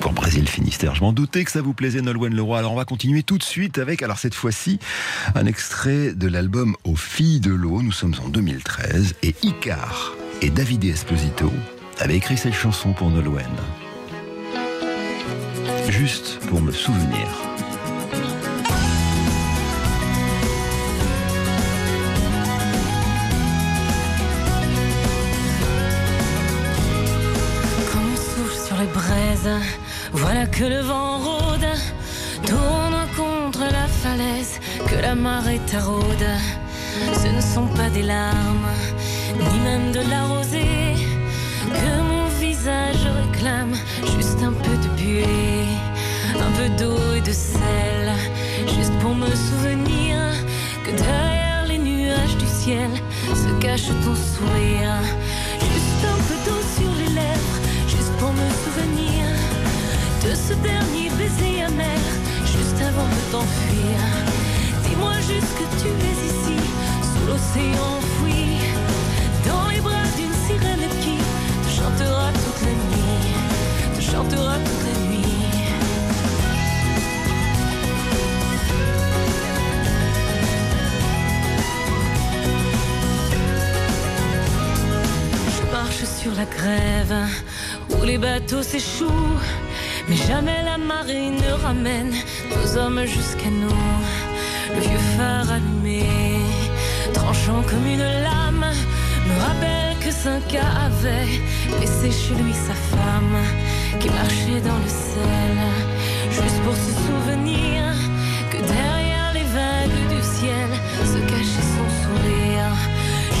pour 0.00 0.12
Brésil 0.12 0.48
Finistère. 0.48 0.94
Je 0.94 1.00
m'en 1.00 1.12
doutais 1.12 1.44
que 1.44 1.50
ça 1.50 1.60
vous 1.60 1.74
plaisait 1.74 2.00
Nolwenn 2.00 2.32
Leroy. 2.32 2.58
Alors 2.58 2.72
on 2.72 2.76
va 2.76 2.84
continuer 2.84 3.24
tout 3.24 3.36
de 3.36 3.42
suite 3.42 3.78
avec, 3.78 4.02
alors 4.02 4.18
cette 4.18 4.34
fois-ci, 4.34 4.78
un 5.34 5.44
extrait 5.44 6.12
de 6.12 6.28
l'album 6.28 6.76
Aux 6.84 6.94
filles 6.94 7.40
de 7.40 7.50
l'eau. 7.50 7.82
Nous 7.82 7.92
sommes 7.92 8.14
en 8.24 8.28
2013 8.28 9.16
et 9.24 9.34
Icar 9.42 10.14
et 10.40 10.50
David 10.50 10.84
Esposito 10.84 11.52
avaient 11.98 12.16
écrit 12.16 12.36
cette 12.36 12.54
chanson 12.54 12.92
pour 12.92 13.10
Nolwenn. 13.10 13.46
Juste 15.88 16.38
pour 16.48 16.60
me 16.60 16.70
souvenir. 16.70 17.26
Que 30.58 30.64
le 30.64 30.80
vent 30.80 31.18
rôde, 31.18 31.70
tourne 32.44 33.00
contre 33.16 33.60
la 33.60 33.86
falaise, 33.86 34.58
que 34.88 34.96
la 34.96 35.14
marée 35.14 35.60
taraude. 35.70 36.30
Ce 37.12 37.28
ne 37.28 37.40
sont 37.40 37.68
pas 37.76 37.88
des 37.90 38.02
larmes, 38.02 38.72
ni 39.38 39.58
même 39.60 39.92
de 39.92 40.00
la 40.10 40.24
rosée, 40.24 40.96
que 41.80 41.92
mon 42.10 42.26
visage 42.40 43.06
réclame, 43.20 43.74
juste 44.16 44.42
un 44.42 44.52
peu 44.52 44.74
de 44.84 44.88
buée, 45.00 45.68
un 46.34 46.50
peu 46.58 46.68
d'eau 46.76 47.14
et 47.16 47.20
de 47.20 47.32
sel, 47.32 48.10
juste 48.76 48.98
pour 49.00 49.14
me 49.14 49.30
souvenir 49.30 50.16
que 50.84 50.90
derrière 50.90 51.66
les 51.68 51.78
nuages 51.78 52.36
du 52.36 52.46
ciel 52.46 52.90
se 53.32 53.50
cache 53.60 53.90
ton 54.04 54.16
sourire. 54.34 54.98
Juste 55.72 56.02
un 56.14 56.20
peu 56.26 56.36
d'eau 56.44 56.60
sur 56.76 56.92
les 57.00 57.12
lèvres, 57.20 57.58
juste 57.86 58.12
pour 58.18 58.32
me 58.32 58.48
souvenir 58.64 59.37
de 60.28 60.34
ce 60.34 60.52
dernier 60.62 61.08
baiser 61.16 61.62
amer, 61.62 62.00
juste 62.44 62.80
avant 62.82 63.08
de 63.16 63.32
t'enfuir. 63.32 63.98
Dis-moi 64.84 65.14
juste 65.26 65.52
que 65.58 65.66
tu 65.80 65.88
es 65.88 66.16
ici, 66.30 66.58
sous 67.10 67.24
l'océan 67.26 67.88
enfoui, 67.96 68.58
dans 69.46 69.68
les 69.70 69.80
bras 69.80 70.08
d'une 70.16 70.36
sirène 70.46 70.86
qui 71.00 71.16
te 71.64 71.70
chantera 71.76 72.26
toute 72.44 72.60
la 72.66 72.74
nuit, 72.84 73.22
te 73.96 74.02
chantera 74.02 74.56
toute 74.66 74.82
la 74.88 74.94
nuit. 75.06 75.34
Je 85.56 85.62
marche 85.72 86.04
sur 86.20 86.32
la 86.34 86.44
grève 86.44 87.16
où 87.90 88.04
les 88.04 88.18
bateaux 88.18 88.62
s'échouent, 88.62 89.40
mais 90.08 90.16
jamais 90.16 90.62
la 90.64 90.78
marée 90.78 91.30
ne 91.30 91.52
ramène 91.62 92.12
nos 92.50 92.76
hommes 92.78 93.04
jusqu'à 93.04 93.50
nous. 93.50 93.84
Le 94.74 94.80
vieux 94.80 95.04
phare 95.16 95.50
allumé, 95.52 96.06
tranchant 97.12 97.62
comme 97.68 97.86
une 97.86 97.98
lame, 98.26 98.66
me 99.26 99.40
rappelle 99.40 99.96
que 100.00 100.10
Cinq 100.10 100.54
avait 100.54 101.40
laissé 101.80 102.10
chez 102.10 102.34
lui 102.34 102.52
sa 102.52 102.74
femme 102.96 103.38
qui 104.00 104.08
marchait 104.08 104.60
dans 104.64 104.78
le 104.78 104.88
sel, 104.88 105.56
juste 106.30 106.60
pour 106.64 106.74
se 106.74 106.92
souvenir 107.06 107.94
que 108.50 108.58
derrière 108.58 109.30
les 109.34 109.48
vagues 109.58 110.08
du 110.14 110.22
ciel 110.22 110.70
se 111.04 111.18
cachait 111.30 111.68
son 111.76 111.88
sourire. 112.02 112.72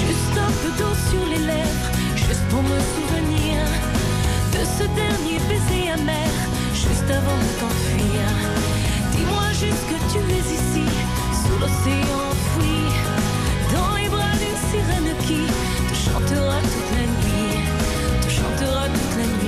Juste 0.06 0.36
un 0.36 0.52
peu 0.60 0.70
d'eau 0.78 0.94
sur 1.10 1.24
les 1.32 1.46
lèvres, 1.46 1.90
juste 2.16 2.44
pour 2.50 2.62
me 2.62 2.78
souvenir 2.94 3.56
de 4.52 4.64
ce 4.76 4.84
dernier 5.02 5.38
baiser 5.48 5.90
amer, 5.90 6.30
juste 6.78 7.10
avant 7.10 7.38
de 7.44 7.50
t'enfuir. 7.58 8.22
Dis-moi 9.12 9.46
juste 9.52 9.84
que 9.90 9.98
tu 10.12 10.18
es 10.36 10.44
ici, 10.58 10.86
sous 11.42 11.58
l'océan 11.62 12.20
enfoui, 12.30 12.80
dans 13.74 13.96
les 13.96 14.08
bras 14.08 14.34
d'une 14.40 14.60
sirène 14.70 15.12
qui 15.26 15.42
te 15.88 15.94
chantera 16.04 16.58
toute 16.72 16.90
la 16.98 17.06
nuit, 17.16 17.58
te 18.22 18.30
chantera 18.30 18.86
toute 18.86 19.14
la 19.18 19.26
nuit. 19.26 19.47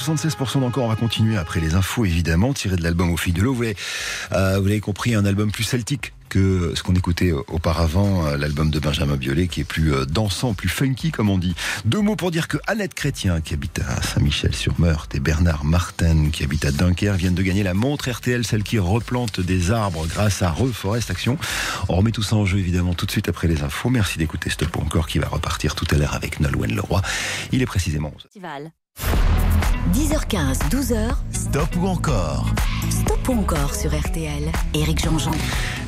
76% 0.00 0.60
d'encore. 0.60 0.84
On 0.84 0.88
va 0.88 0.96
continuer 0.96 1.36
après 1.36 1.60
les 1.60 1.74
infos, 1.74 2.04
évidemment, 2.04 2.52
tiré 2.52 2.76
de 2.76 2.82
l'album 2.82 3.10
Aux 3.10 3.16
filles 3.16 3.32
de 3.32 3.42
l'eau. 3.42 3.52
Vous 3.52 3.62
l'avez 3.62 3.76
euh, 4.32 4.58
vous 4.58 4.66
l'avez 4.66 4.80
compris, 4.80 5.14
un 5.14 5.24
album 5.24 5.52
plus 5.52 5.64
celtique 5.64 6.12
que 6.30 6.72
ce 6.76 6.82
qu'on 6.82 6.94
écoutait 6.94 7.32
auparavant, 7.32 8.24
euh, 8.24 8.36
l'album 8.38 8.70
de 8.70 8.78
Benjamin 8.78 9.16
Biolay, 9.16 9.48
qui 9.48 9.60
est 9.60 9.64
plus 9.64 9.92
euh, 9.92 10.06
dansant, 10.06 10.54
plus 10.54 10.68
funky, 10.68 11.10
comme 11.10 11.28
on 11.28 11.36
dit. 11.36 11.54
Deux 11.84 12.00
mots 12.00 12.16
pour 12.16 12.30
dire 12.30 12.48
que 12.48 12.56
Annette 12.66 12.94
Chrétien, 12.94 13.40
qui 13.40 13.52
habite 13.52 13.80
à 13.80 14.00
Saint-Michel-sur-Meurthe, 14.00 15.14
et 15.16 15.20
Bernard 15.20 15.64
Martin, 15.64 16.30
qui 16.32 16.44
habite 16.44 16.64
à 16.64 16.70
Dunkerque, 16.70 17.18
viennent 17.18 17.34
de 17.34 17.42
gagner 17.42 17.64
la 17.64 17.74
montre 17.74 18.08
RTL, 18.08 18.46
celle 18.46 18.62
qui 18.62 18.78
replante 18.78 19.40
des 19.40 19.72
arbres 19.72 20.06
grâce 20.06 20.40
à 20.42 20.50
Reforest 20.50 21.10
Action. 21.10 21.36
On 21.88 21.96
remet 21.96 22.12
tout 22.12 22.22
ça 22.22 22.36
en 22.36 22.46
jeu, 22.46 22.58
évidemment, 22.58 22.94
tout 22.94 23.06
de 23.06 23.10
suite 23.10 23.28
après 23.28 23.48
les 23.48 23.62
infos. 23.62 23.90
Merci 23.90 24.18
d'écouter 24.18 24.50
Stop 24.50 24.76
encore, 24.78 25.08
qui 25.08 25.18
va 25.18 25.26
repartir 25.26 25.74
tout 25.74 25.86
à 25.90 25.96
l'heure 25.96 26.14
avec 26.14 26.38
Nolwenn 26.40 26.74
Leroy. 26.74 27.02
Il 27.50 27.60
est 27.60 27.66
précisément 27.66 28.12
11. 28.14 28.28
Festival. 29.80 29.90
10h15, 29.92 30.70
12h, 30.70 31.14
Stop 31.32 31.76
ou 31.76 31.86
encore 31.86 32.46
stop 32.90 33.28
ou 33.28 33.32
encore 33.32 33.74
sur 33.74 33.96
RTL. 33.96 34.50
Éric 34.74 35.02
Jean-Jean. 35.02 35.32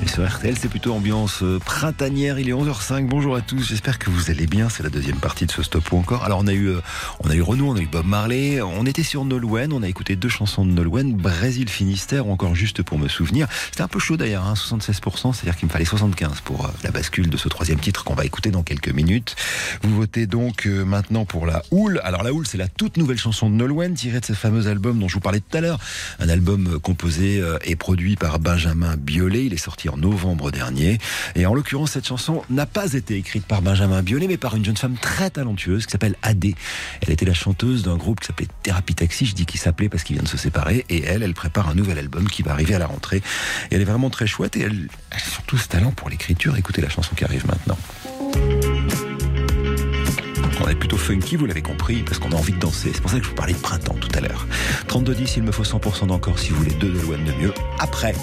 Et 0.04 0.08
sur 0.08 0.26
RTL, 0.28 0.56
c'est 0.58 0.68
plutôt 0.68 0.92
ambiance 0.92 1.42
euh, 1.42 1.58
printanière. 1.58 2.38
Il 2.38 2.48
est 2.48 2.52
11h05. 2.52 3.06
Bonjour 3.06 3.36
à 3.36 3.40
tous. 3.40 3.68
J'espère 3.68 3.98
que 3.98 4.10
vous 4.10 4.30
allez 4.30 4.46
bien. 4.46 4.68
C'est 4.68 4.82
la 4.82 4.88
deuxième 4.88 5.16
partie 5.16 5.46
de 5.46 5.52
ce 5.52 5.62
stop 5.62 5.90
ou 5.92 5.96
encore. 5.96 6.24
Alors, 6.24 6.40
on 6.42 6.46
a 6.46 6.52
eu, 6.52 6.68
euh, 6.68 6.80
on 7.20 7.30
a 7.30 7.34
eu 7.34 7.42
Renaud, 7.42 7.70
on 7.70 7.76
a 7.76 7.80
eu 7.80 7.86
Bob 7.86 8.06
Marley. 8.06 8.60
On 8.62 8.86
était 8.86 9.02
sur 9.02 9.24
Nolwenn. 9.24 9.72
On 9.72 9.82
a 9.82 9.88
écouté 9.88 10.16
deux 10.16 10.28
chansons 10.28 10.64
de 10.64 10.70
Nolwenn, 10.72 11.12
Brésil 11.14 11.68
Finistère 11.68 12.26
ou 12.26 12.32
encore 12.32 12.54
juste 12.54 12.82
pour 12.82 12.98
me 12.98 13.08
souvenir. 13.08 13.48
C'était 13.70 13.82
un 13.82 13.88
peu 13.88 13.98
chaud 13.98 14.16
d'ailleurs, 14.16 14.46
hein, 14.46 14.54
76%. 14.54 15.32
C'est-à-dire 15.32 15.56
qu'il 15.56 15.66
me 15.66 15.72
fallait 15.72 15.84
75 15.84 16.40
pour 16.40 16.66
euh, 16.66 16.68
la 16.82 16.90
bascule 16.90 17.30
de 17.30 17.36
ce 17.36 17.48
troisième 17.48 17.78
titre 17.78 18.04
qu'on 18.04 18.14
va 18.14 18.24
écouter 18.24 18.50
dans 18.50 18.62
quelques 18.62 18.92
minutes. 18.92 19.36
Vous 19.82 19.94
votez 19.94 20.26
donc 20.26 20.66
maintenant 20.66 21.24
pour 21.24 21.46
la 21.46 21.62
Houle. 21.70 22.00
Alors, 22.04 22.22
la 22.22 22.32
Houle, 22.32 22.46
c'est 22.46 22.58
la 22.58 22.68
toute 22.68 22.96
nouvelle 22.96 23.18
chanson 23.18 23.48
de 23.48 23.54
Nolwenn 23.54 23.81
tirée 23.90 24.20
de 24.20 24.24
ce 24.24 24.32
fameux 24.32 24.68
album 24.68 24.98
dont 24.98 25.08
je 25.08 25.14
vous 25.14 25.20
parlais 25.20 25.40
tout 25.40 25.56
à 25.56 25.60
l'heure. 25.60 25.78
Un 26.20 26.28
album 26.28 26.74
euh, 26.74 26.78
composé 26.78 27.40
euh, 27.40 27.58
et 27.64 27.76
produit 27.76 28.16
par 28.16 28.38
Benjamin 28.38 28.96
Biolay. 28.96 29.46
Il 29.46 29.52
est 29.52 29.58
sorti 29.58 29.88
en 29.88 29.96
novembre 29.96 30.50
dernier. 30.50 30.98
Et 31.34 31.46
en 31.46 31.54
l'occurrence, 31.54 31.92
cette 31.92 32.06
chanson 32.06 32.42
n'a 32.50 32.66
pas 32.66 32.92
été 32.92 33.16
écrite 33.16 33.44
par 33.44 33.62
Benjamin 33.62 34.02
Biolay, 34.02 34.28
mais 34.28 34.36
par 34.36 34.56
une 34.56 34.64
jeune 34.64 34.76
femme 34.76 34.96
très 35.00 35.30
talentueuse 35.30 35.86
qui 35.86 35.92
s'appelle 35.92 36.16
Adé. 36.22 36.54
Elle 37.00 37.10
était 37.10 37.26
la 37.26 37.34
chanteuse 37.34 37.82
d'un 37.82 37.96
groupe 37.96 38.20
qui 38.20 38.26
s'appelait 38.26 38.48
Thérapie 38.62 38.94
Taxi. 38.94 39.26
Je 39.26 39.34
dis 39.34 39.46
qu'il 39.46 39.60
s'appelait 39.60 39.88
parce 39.88 40.04
qu'il 40.04 40.14
vient 40.14 40.22
de 40.22 40.28
se 40.28 40.38
séparer. 40.38 40.84
Et 40.88 41.02
elle, 41.02 41.22
elle 41.22 41.34
prépare 41.34 41.68
un 41.68 41.74
nouvel 41.74 41.98
album 41.98 42.28
qui 42.28 42.42
va 42.42 42.52
arriver 42.52 42.74
à 42.74 42.78
la 42.78 42.86
rentrée. 42.86 43.22
Et 43.70 43.74
elle 43.74 43.80
est 43.80 43.86
vraiment 43.86 44.10
très 44.10 44.26
chouette. 44.26 44.56
Et 44.56 44.60
elle, 44.60 44.88
elle 45.10 45.16
a 45.16 45.20
surtout 45.20 45.58
ce 45.58 45.68
talent 45.68 45.90
pour 45.90 46.08
l'écriture. 46.08 46.56
Écoutez 46.56 46.82
la 46.82 46.88
chanson 46.88 47.14
qui 47.14 47.24
arrive 47.24 47.46
maintenant. 47.46 47.78
On 50.64 50.68
est 50.68 50.76
plutôt 50.76 50.96
funky, 50.96 51.36
vous 51.36 51.46
l'avez 51.46 51.62
compris, 51.62 52.02
parce 52.02 52.18
qu'on 52.18 52.30
a 52.30 52.36
envie 52.36 52.52
de 52.52 52.58
danser. 52.58 52.92
C'est 52.94 53.00
pour 53.00 53.10
ça 53.10 53.18
que 53.18 53.24
je 53.24 53.28
vous 53.30 53.34
parlais 53.34 53.52
de 53.52 53.58
printemps 53.58 53.94
tout 53.94 54.10
à 54.14 54.20
l'heure. 54.20 54.46
32-10, 54.88 55.34
il 55.38 55.42
me 55.42 55.50
faut 55.50 55.64
100% 55.64 56.06
d'encore 56.06 56.38
si 56.38 56.50
vous 56.50 56.56
voulez 56.56 56.74
deux 56.74 56.90
de 56.90 57.00
Loane 57.00 57.24
de 57.24 57.32
mieux. 57.32 57.52
Après, 57.80 58.14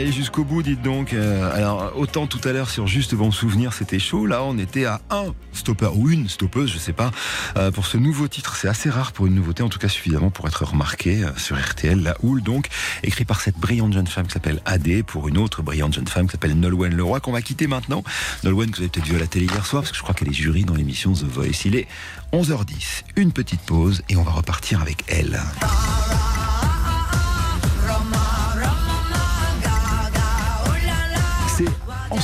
aller 0.00 0.12
jusqu'au 0.12 0.44
bout, 0.44 0.62
dites 0.62 0.82
donc. 0.82 1.12
Euh, 1.12 1.54
alors, 1.54 1.92
autant 1.96 2.26
tout 2.26 2.40
à 2.44 2.52
l'heure 2.52 2.70
sur 2.70 2.86
Juste 2.86 3.14
Bon 3.14 3.30
Souvenir, 3.30 3.72
c'était 3.72 3.98
chaud. 3.98 4.26
Là, 4.26 4.42
on 4.44 4.56
était 4.58 4.84
à 4.84 5.00
un 5.10 5.34
stoppeur 5.52 5.96
ou 5.96 6.08
une 6.08 6.28
stoppeuse, 6.28 6.70
je 6.70 6.78
sais 6.78 6.92
pas, 6.92 7.10
euh, 7.56 7.70
pour 7.70 7.86
ce 7.86 7.96
nouveau 7.96 8.28
titre. 8.28 8.56
C'est 8.56 8.68
assez 8.68 8.88
rare 8.88 9.12
pour 9.12 9.26
une 9.26 9.34
nouveauté, 9.34 9.62
en 9.62 9.68
tout 9.68 9.78
cas 9.78 9.88
suffisamment 9.88 10.30
pour 10.30 10.46
être 10.46 10.64
remarqué 10.64 11.24
euh, 11.24 11.30
sur 11.36 11.58
RTL. 11.58 12.02
La 12.02 12.16
Houle, 12.22 12.42
donc, 12.42 12.68
écrit 13.02 13.24
par 13.24 13.40
cette 13.40 13.58
brillante 13.58 13.92
jeune 13.92 14.06
femme 14.06 14.26
qui 14.26 14.32
s'appelle 14.32 14.60
Adé, 14.64 15.02
pour 15.02 15.28
une 15.28 15.38
autre 15.38 15.62
brillante 15.62 15.94
jeune 15.94 16.08
femme 16.08 16.26
qui 16.26 16.32
s'appelle 16.32 16.58
Nolwenn 16.58 16.94
Leroy, 16.94 17.20
qu'on 17.20 17.32
va 17.32 17.42
quitter 17.42 17.66
maintenant. 17.66 18.02
Nolwenn, 18.44 18.70
que 18.70 18.76
vous 18.76 18.82
avez 18.82 18.90
peut-être 18.90 19.06
vu 19.06 19.16
à 19.16 19.20
la 19.20 19.26
télé 19.26 19.46
hier 19.46 19.66
soir, 19.66 19.82
parce 19.82 19.92
que 19.92 19.98
je 19.98 20.02
crois 20.02 20.14
qu'elle 20.14 20.28
est 20.28 20.32
jury 20.32 20.64
dans 20.64 20.74
l'émission 20.74 21.12
The 21.12 21.24
Voice. 21.24 21.64
Il 21.64 21.76
est 21.76 21.88
11h10. 22.32 23.04
Une 23.16 23.32
petite 23.32 23.60
pause 23.62 24.02
et 24.08 24.16
on 24.16 24.22
va 24.22 24.32
repartir 24.32 24.80
avec 24.80 25.04
elle. 25.08 25.40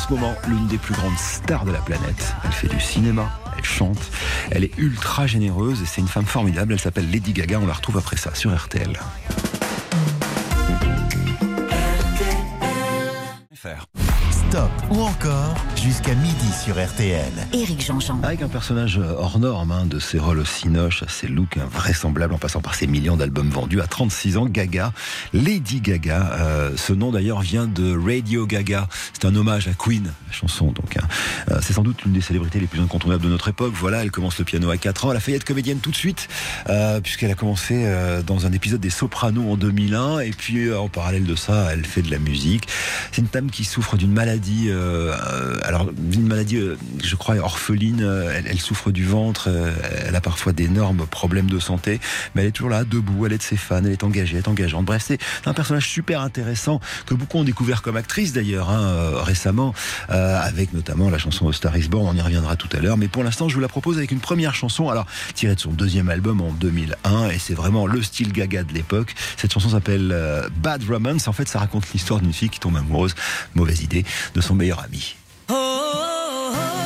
Ce 0.07 0.13
moment 0.13 0.35
l'une 0.47 0.67
des 0.67 0.79
plus 0.79 0.95
grandes 0.95 1.19
stars 1.19 1.65
de 1.65 1.73
la 1.73 1.81
planète. 1.81 2.35
Elle 2.45 2.53
fait 2.53 2.69
du 2.69 2.81
cinéma, 2.81 3.31
elle 3.57 3.65
chante, 3.65 4.11
elle 4.51 4.65
est 4.65 4.77
ultra 4.79 5.27
généreuse 5.27 5.83
et 5.83 5.87
c'est 5.87 6.01
une 6.01 6.09
femme 6.09 6.27
formidable. 6.27 6.73
Elle 6.73 6.81
s'appelle 6.81 7.11
Lady 7.11 7.33
Gaga. 7.33 7.59
On 7.61 7.67
la 7.67 7.73
retrouve 7.73 7.99
après 7.99 8.17
ça 8.17 8.35
sur 8.35 8.55
RTL. 8.55 8.99
Stop 14.57 14.71
ou 14.91 15.03
encore 15.03 15.55
jusqu'à 15.77 16.15
midi 16.15 16.51
sur 16.65 16.83
RTL. 16.83 17.31
Éric 17.53 17.85
Jean-Jean. 17.85 18.19
Avec 18.23 18.41
un 18.41 18.49
personnage 18.49 18.99
hors 18.99 19.39
norme, 19.39 19.71
hein, 19.71 19.85
de 19.85 19.99
ses 19.99 20.19
rôles 20.19 20.39
au 20.39 20.45
cinoche 20.47 21.03
à 21.03 21.09
ses 21.09 21.29
looks 21.29 21.59
invraisemblables 21.59 22.33
en 22.33 22.39
passant 22.39 22.63
par 22.63 22.75
ses 22.75 22.87
millions 22.87 23.19
d'albums 23.19 23.51
vendus 23.51 23.83
à 23.83 23.87
36 23.87 24.39
ans, 24.39 24.47
Gaga, 24.47 24.95
Lady 25.35 25.83
Gaga. 25.83 26.31
euh, 26.41 26.71
ce 26.77 26.95
nom 26.95 27.13
d'ailleurs 27.13 27.43
vient 27.43 27.67
de 27.67 27.95
Radio 27.95 28.47
Gaga. 28.47 28.89
C'est 29.13 29.27
un 29.27 29.35
hommage 29.37 29.69
à 29.69 29.73
Queen, 29.75 30.05
la 30.05 30.33
chanson 30.33 30.73
donc. 30.73 30.97
hein. 30.97 31.07
Euh, 31.51 31.59
c'est 31.61 31.75
sans 31.75 31.83
doute 31.83 32.03
l'une 32.05 32.15
des 32.15 32.23
célébrités 32.23 32.59
les 32.59 32.67
plus 32.67 32.81
incontournables 32.81 33.25
de 33.25 33.29
notre 33.29 33.49
époque. 33.49 33.75
Voilà, 33.77 34.03
elle 34.03 34.11
commence 34.11 34.39
le 34.39 34.47
piano 34.47 34.71
à 34.71 34.79
4 34.79 35.05
ans. 35.05 35.11
Elle 35.11 35.19
a 35.19 35.21
failli 35.21 35.37
être 35.37 35.45
comédienne 35.45 35.81
tout 35.81 35.91
de 35.91 35.97
suite, 35.97 36.29
euh, 36.71 37.01
puisqu'elle 37.03 37.31
a 37.31 37.35
commencé 37.35 37.83
euh, 37.85 38.23
dans 38.23 38.47
un 38.47 38.53
épisode 38.53 38.81
des 38.81 38.91
Sopranos 38.91 39.53
en 39.53 39.57
2001. 39.57 40.21
Et 40.21 40.31
puis 40.31 40.69
euh, 40.69 40.79
en 40.79 40.89
parallèle 40.89 41.25
de 41.25 41.35
ça, 41.35 41.69
elle 41.73 41.85
fait 41.85 42.03
de 42.03 42.11
la 42.11 42.19
musique. 42.19 42.69
C'est 43.13 43.21
une 43.21 43.29
dame 43.31 43.51
qui 43.51 43.65
souffre 43.65 43.97
d'une 43.97 44.13
maladie, 44.13 44.46
euh, 44.69 45.15
euh, 45.15 45.57
alors 45.63 45.91
une 46.13 46.27
maladie, 46.27 46.57
euh, 46.57 46.77
je 47.03 47.17
crois, 47.17 47.37
orpheline. 47.37 48.03
Euh, 48.03 48.33
Elle, 48.35 48.47
elle 48.49 48.61
souffre 48.61 48.91
du 48.91 49.05
ventre. 49.05 49.49
Elle 50.07 50.15
a 50.15 50.21
parfois 50.21 50.53
d'énormes 50.53 51.07
problèmes 51.07 51.49
de 51.51 51.59
santé, 51.59 52.01
mais 52.35 52.43
elle 52.43 52.49
est 52.49 52.53
toujours 52.53 52.71
là, 52.71 52.85
debout. 52.85 53.27
Elle 53.27 53.33
est 53.33 53.39
de 53.39 53.43
ses 53.43 53.57
fans. 53.57 53.79
Elle 53.79 53.93
est 53.93 54.05
engagée, 54.05 54.37
elle 54.37 54.43
est 54.43 54.49
engageante. 54.49 54.85
Bref, 54.85 55.05
c'est 55.07 55.19
un 55.47 55.55
personnage 55.55 55.89
super 55.89 56.21
intéressant 56.21 56.81
que 57.07 57.15
beaucoup 57.15 57.39
ont 57.39 57.45
découvert 57.45 57.83
comme 57.83 57.97
actrice 57.97 58.33
d'ailleurs 58.33 58.71
hein, 58.71 59.23
récemment, 59.23 59.75
avec 60.09 60.73
notamment 60.73 61.11
la 61.11 61.19
chanson 61.19 61.51
Star 61.53 61.77
Is 61.77 61.89
Born. 61.89 62.07
On 62.09 62.17
y 62.17 62.21
reviendra 62.21 62.57
tout 62.57 62.69
à 62.77 62.81
l'heure. 62.81 62.97
Mais 62.97 63.09
pour 63.09 63.25
l'instant, 63.25 63.49
je 63.49 63.55
vous 63.55 63.61
la 63.61 63.69
propose 63.69 63.99
avec 63.99 64.11
une 64.11 64.21
première 64.21 64.55
chanson, 64.55 64.89
alors 64.89 65.07
tirée 65.35 65.55
de 65.55 65.61
son 65.61 65.73
deuxième 65.73 66.09
album 66.09 66.41
en 66.41 66.53
2001, 66.53 67.31
et 67.31 67.39
c'est 67.39 67.55
vraiment 67.55 67.87
le 67.87 68.03
style 68.03 68.33
Gaga 68.33 68.65
de 68.65 68.73
l'époque. 68.73 69.15
Cette 69.37 69.53
chanson 69.53 69.71
s'appelle 69.71 70.15
Bad 70.57 70.83
Romance. 70.89 71.29
En 71.29 71.33
fait, 71.33 71.49
ça 71.49 71.59
raconte 71.59 71.93
l'histoire 71.93 72.21
d'une 72.21 72.33
fille 72.33 72.51
qui 72.51 72.61
tombe 72.61 72.77
amoureuse, 72.77 73.15
mauvaise 73.55 73.83
idée, 73.83 74.05
de 74.35 74.41
son 74.41 74.55
meilleur 74.55 74.81
ami. 74.85 75.17
Roma, 75.49 76.86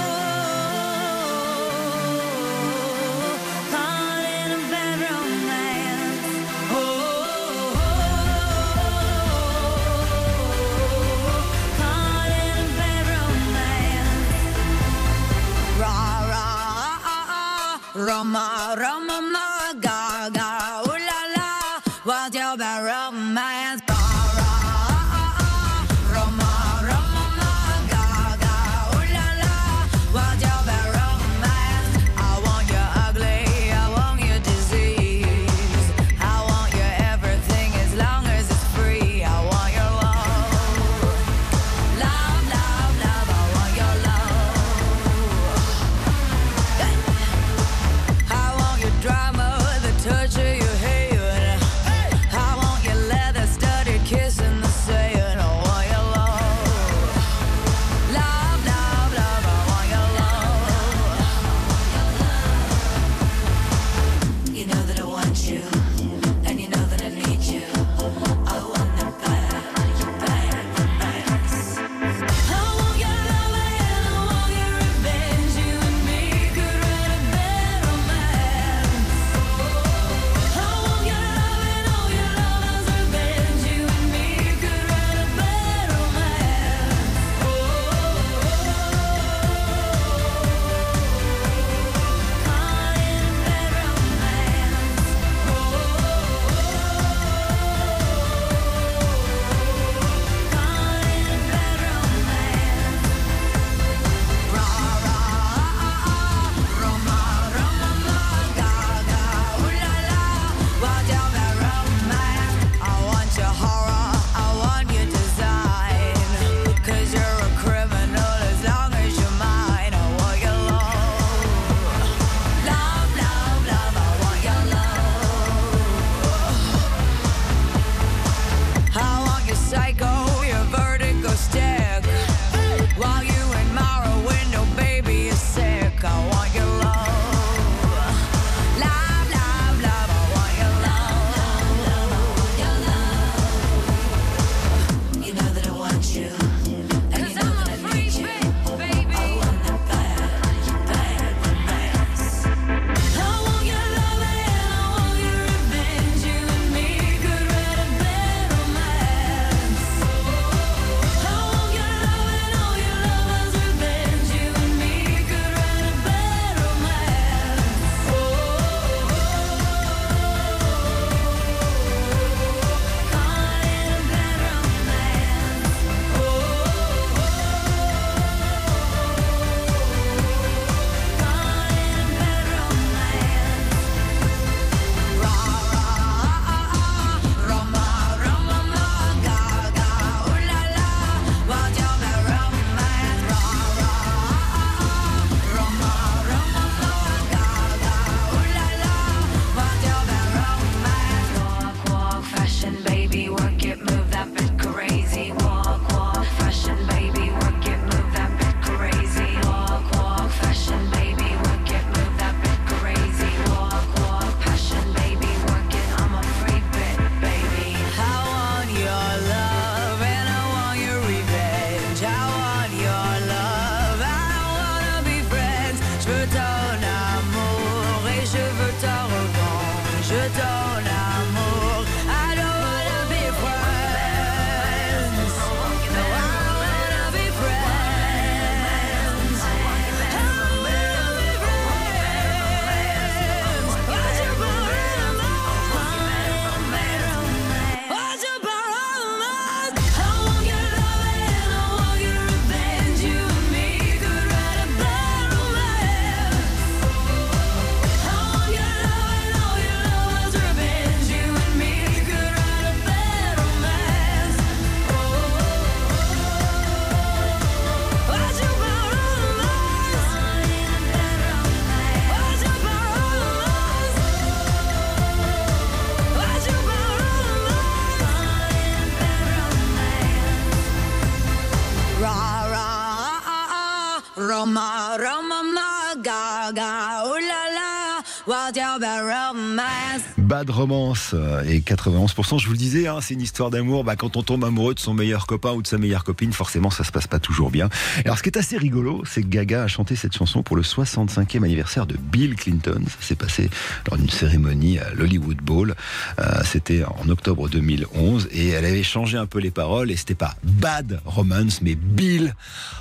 pas 290.40 290.44
de 290.46 290.52
romance. 290.52 291.10
Euh, 291.12 291.44
et 291.44 291.60
91%, 291.60 292.38
je 292.38 292.46
vous 292.46 292.52
le 292.52 292.56
disais, 292.56 292.88
hein, 292.88 293.00
c'est 293.02 293.12
une 293.12 293.20
histoire 293.20 293.50
d'amour. 293.50 293.84
Bah, 293.84 293.94
quand 293.94 294.16
on 294.16 294.22
tombe 294.22 294.42
amoureux 294.42 294.72
de 294.72 294.80
son 294.80 294.94
meilleur 294.94 295.26
copain 295.26 295.52
ou 295.52 295.60
de 295.60 295.66
sa 295.66 295.76
meilleure 295.76 296.02
copine, 296.02 296.32
forcément, 296.32 296.70
ça 296.70 296.82
se 296.82 296.90
passe 296.90 297.06
pas 297.06 297.18
toujours 297.18 297.50
bien. 297.50 297.68
Alors, 298.06 298.16
ce 298.16 298.22
qui 298.22 298.30
est 298.30 298.38
assez 298.38 298.56
rigolo, 298.56 299.02
c'est 299.04 299.20
que 299.20 299.28
Gaga 299.28 299.64
a 299.64 299.68
chanté 299.68 299.96
cette 299.96 300.16
chanson 300.16 300.42
pour 300.42 300.56
le 300.56 300.62
65e 300.62 301.44
anniversaire 301.44 301.84
de 301.84 301.98
Bill 301.98 302.36
Clinton. 302.36 302.82
Ça 302.86 303.06
s'est 303.06 303.16
passé 303.16 303.50
lors 303.86 303.98
d'une 303.98 304.08
cérémonie 304.08 304.78
à 304.78 304.94
l'Hollywood 304.94 305.42
Bowl. 305.42 305.74
Euh, 306.18 306.24
c'était 306.46 306.84
en 306.84 307.10
octobre 307.10 307.50
2011. 307.50 308.28
Et 308.32 308.48
elle 308.48 308.64
avait 308.64 308.82
changé 308.82 309.18
un 309.18 309.26
peu 309.26 309.40
les 309.40 309.50
paroles. 309.50 309.90
Et 309.90 309.96
c'était 309.96 310.14
pas 310.14 310.36
Bad 310.42 311.02
Romance, 311.04 311.60
mais 311.60 311.74
Bill 311.74 312.34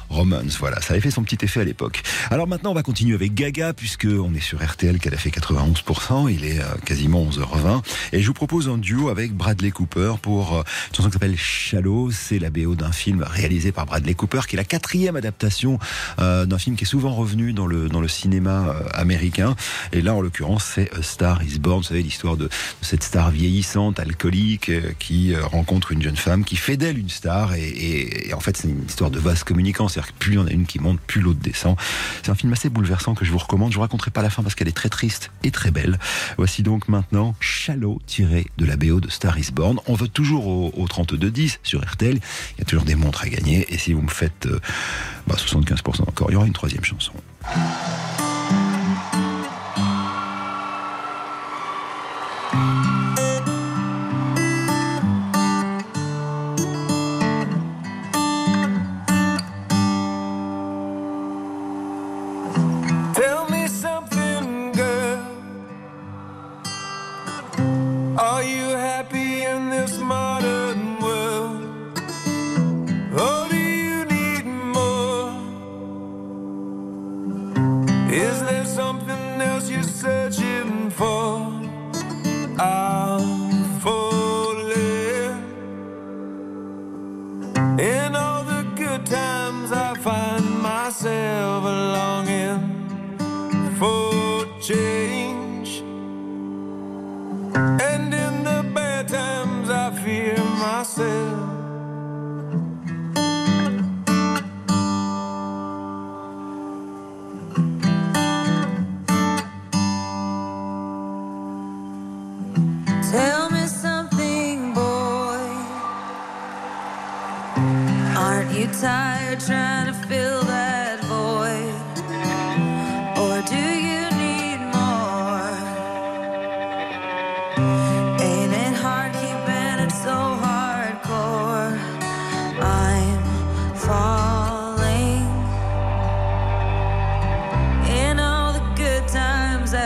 Romance. 0.07 0.57
Voilà, 0.59 0.79
ça 0.79 0.93
avait 0.93 1.01
fait 1.01 1.11
son 1.11 1.23
petit 1.23 1.43
effet 1.43 1.59
à 1.59 1.65
l'époque. 1.65 2.03
Alors 2.31 2.47
maintenant, 2.47 2.71
on 2.71 2.75
va 2.75 2.83
continuer 2.83 3.15
avec 3.15 3.33
Gaga, 3.33 3.73
puisque 3.73 4.07
on 4.09 4.33
est 4.33 4.39
sur 4.39 4.65
RTL 4.65 4.97
qu'elle 4.99 5.13
a 5.13 5.17
fait 5.17 5.29
91%. 5.29 6.31
Il 6.31 6.45
est 6.45 6.61
euh, 6.61 6.63
quasiment 6.85 7.21
11h 7.25 7.48
et 8.11 8.21
je 8.21 8.27
vous 8.27 8.33
propose 8.33 8.67
en 8.67 8.77
duo 8.77 9.09
avec 9.09 9.33
Bradley 9.33 9.71
Cooper 9.71 10.13
pour 10.21 10.53
euh, 10.53 10.63
une 10.89 10.95
chanson 10.95 11.09
qui 11.09 11.13
s'appelle 11.13 11.37
Shallow. 11.37 12.09
C'est 12.11 12.39
la 12.39 12.49
BO 12.49 12.75
d'un 12.75 12.91
film 12.91 13.23
réalisé 13.23 13.71
par 13.71 13.85
Bradley 13.85 14.13
Cooper, 14.13 14.41
qui 14.47 14.55
est 14.55 14.57
la 14.57 14.63
quatrième 14.63 15.15
adaptation 15.15 15.79
euh, 16.19 16.45
d'un 16.45 16.57
film 16.57 16.75
qui 16.75 16.83
est 16.83 16.87
souvent 16.87 17.13
revenu 17.13 17.53
dans 17.53 17.67
le, 17.67 17.89
dans 17.89 18.01
le 18.01 18.07
cinéma 18.07 18.69
euh, 18.69 18.83
américain. 18.93 19.55
Et 19.91 20.01
là, 20.01 20.15
en 20.15 20.21
l'occurrence, 20.21 20.63
c'est 20.75 20.89
Star 21.03 21.43
is 21.43 21.59
Born. 21.59 21.79
Vous 21.79 21.87
savez, 21.87 22.01
l'histoire 22.01 22.37
de, 22.37 22.49
cette 22.81 23.03
star 23.03 23.31
vieillissante, 23.31 23.99
alcoolique, 23.99 24.71
qui 24.97 25.35
rencontre 25.35 25.91
une 25.91 26.01
jeune 26.01 26.17
femme, 26.17 26.43
qui 26.43 26.55
fait 26.55 26.77
d'elle 26.77 26.97
une 26.97 27.09
star. 27.09 27.53
Et, 27.55 28.31
en 28.33 28.39
fait, 28.39 28.57
c'est 28.57 28.67
une 28.67 28.85
histoire 28.87 29.11
de 29.11 29.19
vase 29.19 29.43
communicant. 29.43 29.87
C'est-à-dire 29.87 30.13
que 30.13 30.17
plus 30.17 30.33
il 30.33 30.35
y 30.35 30.39
en 30.39 30.47
a 30.47 30.51
une 30.51 30.65
qui 30.65 30.79
monte, 30.79 30.99
plus 31.01 31.21
l'autre 31.21 31.39
descend. 31.39 31.75
C'est 32.23 32.31
un 32.31 32.35
film 32.35 32.53
assez 32.53 32.69
bouleversant 32.69 33.15
que 33.15 33.25
je 33.25 33.31
vous 33.31 33.37
recommande. 33.37 33.71
Je 33.71 33.75
vous 33.75 33.81
raconterai 33.81 34.11
pas 34.11 34.21
la 34.21 34.29
fin 34.29 34.43
parce 34.43 34.55
qu'elle 34.55 34.67
est 34.67 34.71
très 34.71 34.89
triste 34.89 35.31
et 35.43 35.51
très 35.51 35.71
belle. 35.71 35.99
Voici 36.37 36.63
donc 36.63 36.87
maintenant 36.87 37.35
Shallow 37.39 37.99
tiré 38.05 38.45
de 38.57 38.65
la 38.65 38.75
BO 38.75 38.99
de 38.99 39.09
Star 39.09 39.37
Is 39.37 39.51
Born. 39.51 39.79
On 39.87 39.93
vote 39.93 40.13
toujours 40.13 40.47
au, 40.47 40.71
au 40.75 40.85
32-10 40.85 41.59
sur 41.63 41.81
RTL. 41.81 42.15
Il 42.15 42.59
y 42.59 42.61
a 42.61 42.65
toujours 42.65 42.85
des 42.85 42.95
montres 42.95 43.23
à 43.23 43.29
gagner. 43.29 43.65
Et 43.73 43.77
si 43.77 43.93
vous 43.93 44.01
me 44.01 44.09
faites 44.09 44.45
euh, 44.45 44.59
bah, 45.27 45.35
75% 45.35 46.01
encore, 46.01 46.29
il 46.29 46.33
y 46.33 46.35
aura 46.35 46.47
une 46.47 46.53
troisième 46.53 46.83
chanson. 46.83 47.13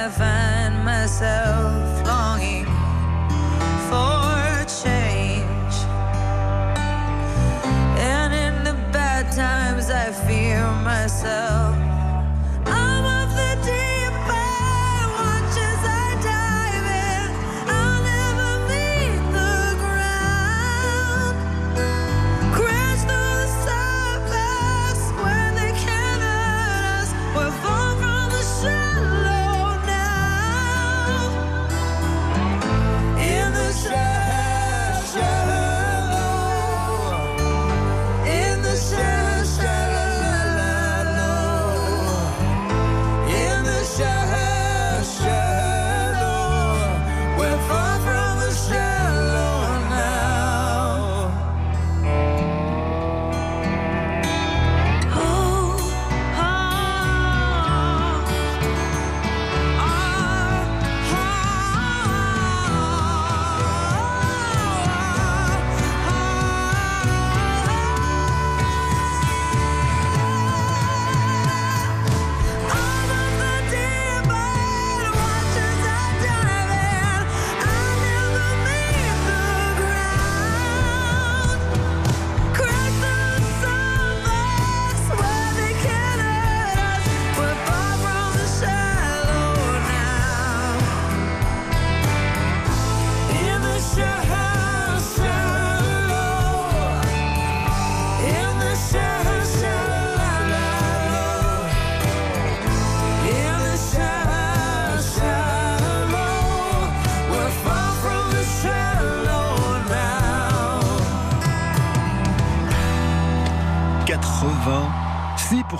Find 0.10 0.84
myself 0.84 1.93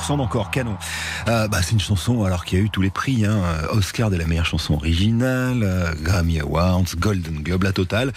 86% 0.04 0.18
d'encore, 0.18 0.52
canon. 0.52 0.78
Euh, 1.28 1.48
bah, 1.48 1.60
c'est 1.62 1.72
une 1.72 1.80
chanson 1.80 2.24
alors 2.24 2.46
qu'il 2.46 2.60
y 2.60 2.62
a 2.62 2.66
eu 2.66 2.70
tous 2.70 2.82
les 2.82 2.90
prix, 2.90 3.26
hein, 3.26 3.42
Oscar 3.72 4.10
de 4.10 4.18
la 4.18 4.26
meilleure 4.26 4.46
chanson 4.46 4.74
originale, 4.74 5.64
euh, 5.64 5.94
Grammy 6.02 6.40
Awards, 6.40 6.86
Golden 6.98 7.42
Globe, 7.42 7.64
la 7.64 7.72
totale. 7.72 8.12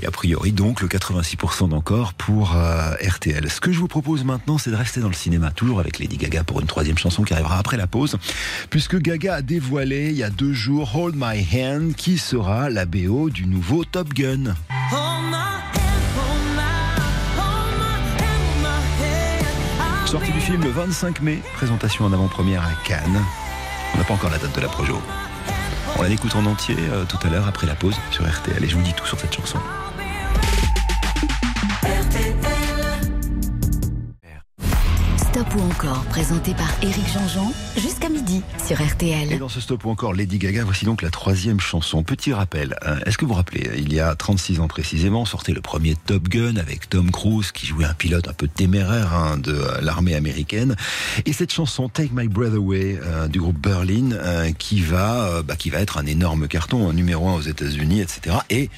Et 0.00 0.06
a 0.06 0.10
priori 0.10 0.52
donc 0.52 0.80
le 0.80 0.88
86% 0.88 1.68
d'encore 1.68 2.14
pour 2.14 2.56
euh, 2.56 2.94
RTL. 3.06 3.48
Ce 3.50 3.60
que 3.60 3.72
je 3.72 3.78
vous 3.78 3.88
propose 3.88 4.24
maintenant, 4.24 4.58
c'est 4.58 4.70
de 4.70 4.76
rester 4.76 5.00
dans 5.00 5.08
le 5.08 5.14
cinéma, 5.14 5.50
toujours 5.50 5.80
avec 5.80 5.98
Lady 5.98 6.16
Gaga 6.16 6.44
pour 6.44 6.60
une 6.60 6.66
troisième 6.66 6.98
chanson 6.98 7.22
qui 7.22 7.34
arrivera 7.34 7.58
après 7.58 7.76
la 7.76 7.86
pause, 7.86 8.16
puisque 8.70 8.98
Gaga 8.98 9.36
a 9.36 9.42
dévoilé 9.42 10.10
il 10.10 10.16
y 10.16 10.24
a 10.24 10.30
deux 10.30 10.52
jours 10.52 10.94
Hold 10.96 11.16
My 11.16 11.46
Hand, 11.54 11.94
qui 11.96 12.18
sera 12.18 12.70
la 12.70 12.86
BO 12.86 13.30
du 13.30 13.46
nouveau 13.46 13.84
Top 13.84 14.12
Gun. 14.14 14.54
Sortie 20.06 20.30
du 20.30 20.40
film 20.40 20.62
le 20.62 20.70
25 20.70 21.20
mai, 21.20 21.42
présentation 21.54 22.04
en 22.04 22.12
avant-première 22.12 22.62
à 22.62 22.70
Cannes. 22.86 23.20
On 23.92 23.98
n'a 23.98 24.04
pas 24.04 24.14
encore 24.14 24.30
la 24.30 24.38
date 24.38 24.54
de 24.54 24.60
la 24.60 24.68
projo. 24.68 25.02
On 25.98 26.02
la 26.02 26.08
écoute 26.10 26.36
en 26.36 26.46
entier 26.46 26.76
euh, 26.92 27.04
tout 27.04 27.18
à 27.26 27.28
l'heure 27.28 27.48
après 27.48 27.66
la 27.66 27.74
pause 27.74 27.96
sur 28.12 28.24
RTL 28.24 28.62
et 28.62 28.68
je 28.68 28.76
vous 28.76 28.82
dis 28.82 28.94
tout 28.94 29.04
sur 29.04 29.18
cette 29.18 29.34
chanson. 29.34 29.58
Stop 35.36 35.54
ou 35.54 35.60
encore, 35.70 36.02
présenté 36.04 36.54
par 36.54 36.70
Éric 36.82 37.04
Jean-Jean, 37.12 37.52
jusqu'à 37.76 38.08
midi 38.08 38.40
sur 38.66 38.80
Et 38.80 38.86
RTL. 38.86 39.38
dans 39.38 39.50
ce 39.50 39.60
stop 39.60 39.84
ou 39.84 39.90
encore 39.90 40.14
Lady 40.14 40.38
Gaga, 40.38 40.64
voici 40.64 40.86
donc 40.86 41.02
la 41.02 41.10
troisième 41.10 41.60
chanson. 41.60 42.02
Petit 42.02 42.32
rappel, 42.32 42.74
hein, 42.80 42.96
est-ce 43.04 43.18
que 43.18 43.26
vous 43.26 43.32
vous 43.32 43.34
rappelez, 43.34 43.70
il 43.76 43.92
y 43.92 44.00
a 44.00 44.14
36 44.14 44.60
ans 44.60 44.66
précisément, 44.66 45.26
sortait 45.26 45.52
le 45.52 45.60
premier 45.60 45.94
Top 45.94 46.26
Gun 46.30 46.56
avec 46.56 46.88
Tom 46.88 47.10
Cruise 47.10 47.52
qui 47.52 47.66
jouait 47.66 47.84
un 47.84 47.92
pilote 47.92 48.28
un 48.28 48.32
peu 48.32 48.48
téméraire 48.48 49.12
hein, 49.12 49.36
de 49.36 49.62
l'armée 49.82 50.14
américaine. 50.14 50.74
Et 51.26 51.34
cette 51.34 51.52
chanson 51.52 51.90
Take 51.90 52.12
My 52.14 52.28
Breath 52.28 52.54
Away 52.54 52.98
euh, 53.02 53.28
du 53.28 53.38
groupe 53.38 53.58
Berlin 53.58 54.12
euh, 54.12 54.52
qui 54.52 54.80
va 54.80 55.26
euh, 55.26 55.42
bah, 55.42 55.56
qui 55.56 55.68
va 55.68 55.80
être 55.80 55.98
un 55.98 56.06
énorme 56.06 56.48
carton, 56.48 56.88
un 56.88 56.94
numéro 56.94 57.28
un 57.28 57.34
aux 57.34 57.42
États-Unis, 57.42 58.00
etc. 58.00 58.36
Et 58.48 58.70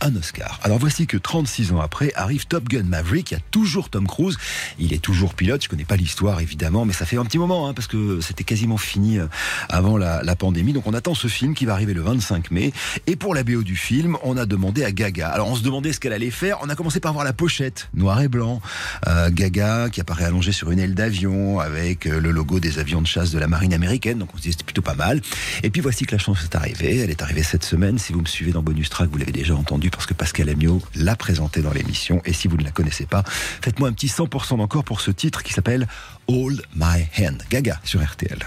un 0.00 0.14
Oscar. 0.16 0.60
Alors 0.62 0.78
voici 0.78 1.06
que 1.06 1.16
36 1.16 1.72
ans 1.72 1.80
après 1.80 2.12
arrive 2.14 2.46
Top 2.46 2.68
Gun 2.68 2.84
Maverick, 2.84 3.30
il 3.30 3.34
y 3.34 3.36
a 3.36 3.40
toujours 3.50 3.90
Tom 3.90 4.06
Cruise, 4.06 4.36
il 4.78 4.92
est 4.92 5.02
toujours 5.02 5.34
pilote, 5.34 5.62
je 5.62 5.68
connais 5.68 5.84
pas 5.84 5.96
l'histoire 5.96 6.40
évidemment, 6.40 6.84
mais 6.84 6.92
ça 6.92 7.06
fait 7.06 7.16
un 7.16 7.24
petit 7.24 7.38
moment, 7.38 7.68
hein, 7.68 7.74
parce 7.74 7.86
que 7.86 8.20
c'était 8.20 8.44
quasiment 8.44 8.76
fini 8.76 9.18
euh, 9.18 9.26
avant 9.68 9.96
la, 9.96 10.22
pandémie, 10.36 10.72
donc 10.72 10.86
on 10.86 10.94
attend 10.94 11.14
ce 11.14 11.28
film 11.28 11.54
qui 11.54 11.64
va 11.64 11.74
arriver 11.74 11.94
le 11.94 12.00
25 12.00 12.50
mai, 12.50 12.72
et 13.06 13.16
pour 13.16 13.34
la 13.34 13.44
BO 13.44 13.62
du 13.62 13.76
film, 13.76 14.16
on 14.24 14.36
a 14.36 14.46
demandé 14.46 14.84
à 14.84 14.90
Gaga. 14.90 15.28
Alors 15.28 15.48
on 15.48 15.54
se 15.54 15.62
demandait 15.62 15.92
ce 15.92 16.00
qu'elle 16.00 16.12
allait 16.12 16.30
faire, 16.30 16.58
on 16.62 16.68
a 16.68 16.74
commencé 16.74 16.98
par 16.98 17.12
voir 17.12 17.24
la 17.24 17.32
pochette, 17.32 17.88
noir 17.94 18.20
et 18.20 18.28
blanc, 18.28 18.60
Euh, 19.06 19.30
Gaga 19.30 19.88
qui 19.90 20.00
apparaît 20.00 20.24
allongé 20.24 20.52
sur 20.52 20.70
une 20.70 20.78
aile 20.78 20.94
d'avion, 20.94 21.60
avec 21.60 22.06
euh, 22.06 22.20
le 22.20 22.30
logo 22.30 22.60
des 22.60 22.78
avions 22.78 23.00
de 23.00 23.06
chasse 23.06 23.30
de 23.30 23.38
la 23.38 23.46
marine 23.46 23.74
américaine, 23.74 24.18
donc 24.18 24.30
on 24.34 24.38
se 24.38 24.42
dit 24.42 24.52
c'était 24.52 24.64
plutôt 24.64 24.82
pas 24.82 24.94
mal, 24.94 25.20
et 25.62 25.70
puis 25.70 25.80
voici 25.80 26.04
que 26.04 26.12
la 26.12 26.18
chanson 26.18 26.42
est 26.44 26.54
arrivée, 26.56 26.98
elle 26.98 27.10
est 27.10 27.22
arrivée 27.22 27.42
cette 27.42 27.64
semaine, 27.64 27.98
si 27.98 28.12
vous 28.12 28.20
me 28.20 28.26
suivez 28.26 28.52
dans 28.52 28.62
Bonus 28.62 28.90
Track, 28.90 29.10
vous 29.10 29.18
l'avez 29.18 29.32
déjà 29.32 29.54
entendu, 29.54 29.83
parce 29.90 30.06
que 30.06 30.14
Pascal 30.14 30.48
Amiot 30.48 30.82
l'a 30.94 31.16
présentée 31.16 31.60
dans 31.60 31.72
l'émission. 31.72 32.20
Et 32.24 32.32
si 32.32 32.48
vous 32.48 32.56
ne 32.56 32.64
la 32.64 32.70
connaissez 32.70 33.06
pas, 33.06 33.24
faites-moi 33.26 33.88
un 33.88 33.92
petit 33.92 34.08
100% 34.08 34.58
d'encore 34.58 34.84
pour 34.84 35.00
ce 35.00 35.10
titre 35.10 35.42
qui 35.42 35.52
s'appelle 35.52 35.86
Hold 36.28 36.62
My 36.74 37.06
Hand. 37.18 37.42
Gaga 37.50 37.80
sur 37.84 38.02
RTL. 38.02 38.38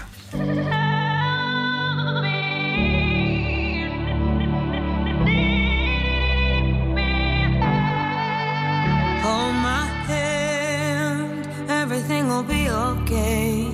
Be 12.46 12.68
okay. 12.68 13.66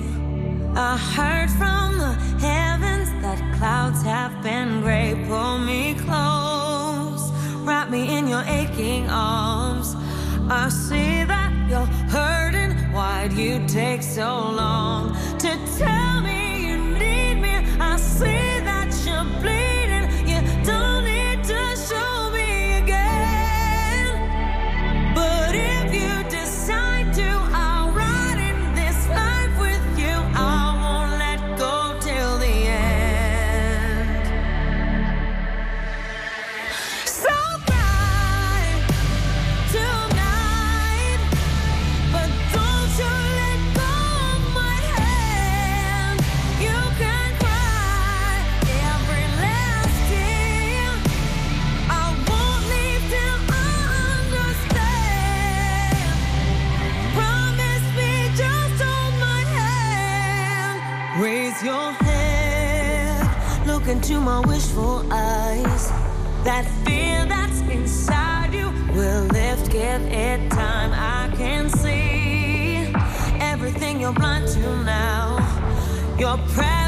I 0.75 0.97
heard 1.15 1.51
from 1.51 1.99
the 1.99 2.13
heavens 2.43 3.09
that 3.21 3.37
clouds 3.57 4.01
have 4.01 4.41
been 4.41 4.81
gray. 4.81 5.13
Pull 5.27 5.59
me 5.59 5.93
close, 5.93 6.74
wrap 7.85 7.91
me 7.91 8.17
in 8.17 8.27
your 8.27 8.43
aching 8.47 9.09
arms. 9.09 9.95
I 10.49 10.69
see 10.69 11.23
that 11.23 11.51
you're 11.69 11.85
hurting. 12.09 12.71
Why'd 12.93 13.33
you 13.33 13.63
take 13.67 14.01
so 14.01 14.51
long 14.51 15.15
to 15.39 15.51
tell 15.77 16.21
me 16.21 16.67
you 16.67 16.77
need 16.77 17.35
me? 17.35 17.55
I 17.79 17.97
see 17.97 18.59
that 18.69 18.91
you're 19.05 19.25
bleeding. 19.41 20.05
You 20.27 20.41
don't 20.63 21.03
need 21.05 21.43
to 21.43 21.75
show 21.75 22.14
Raise 61.55 61.63
your 61.63 61.91
head, 61.91 63.65
look 63.67 63.87
into 63.87 64.19
my 64.19 64.41
wishful 64.41 65.05
eyes. 65.11 65.89
That 66.43 66.65
fear 66.83 67.25
that's 67.25 67.61
inside 67.61 68.53
you 68.53 68.71
will 68.93 69.23
lift, 69.27 69.71
give 69.71 70.01
it 70.01 70.51
time. 70.51 70.91
I 70.93 71.33
can 71.37 71.69
see 71.69 72.91
everything 73.39 74.01
you're 74.01 74.11
blind 74.11 74.49
to 74.49 74.83
now. 74.83 75.37
Your 76.19 76.37
prayers 76.49 76.84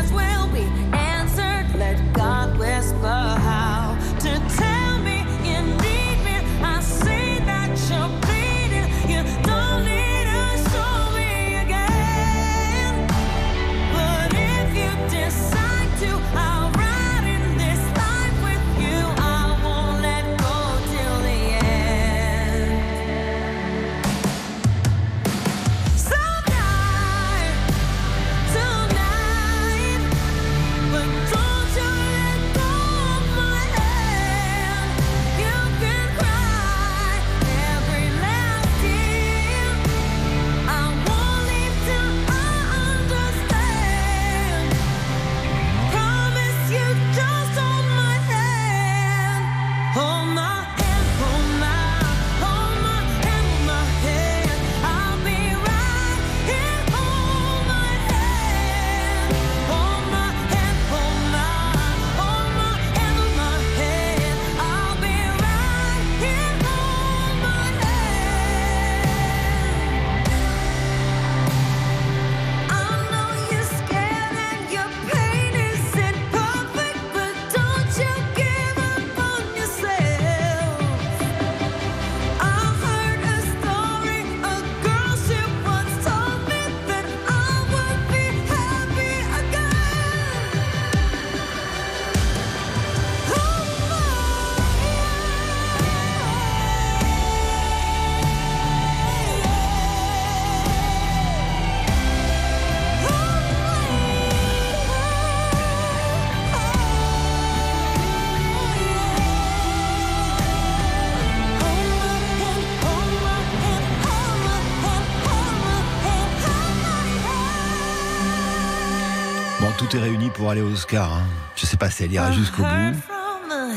pour 120.48 120.54
aller 120.54 120.62
aux 120.62 120.72
Oscars. 120.72 121.12
hein. 121.12 121.24
Je 121.58 121.66
sais 121.66 121.76
pas 121.76 121.90
si 121.90 122.06
elle 122.06 122.14
ira 122.14 122.32
jusqu'au 122.32 122.64
bout. 122.64 122.70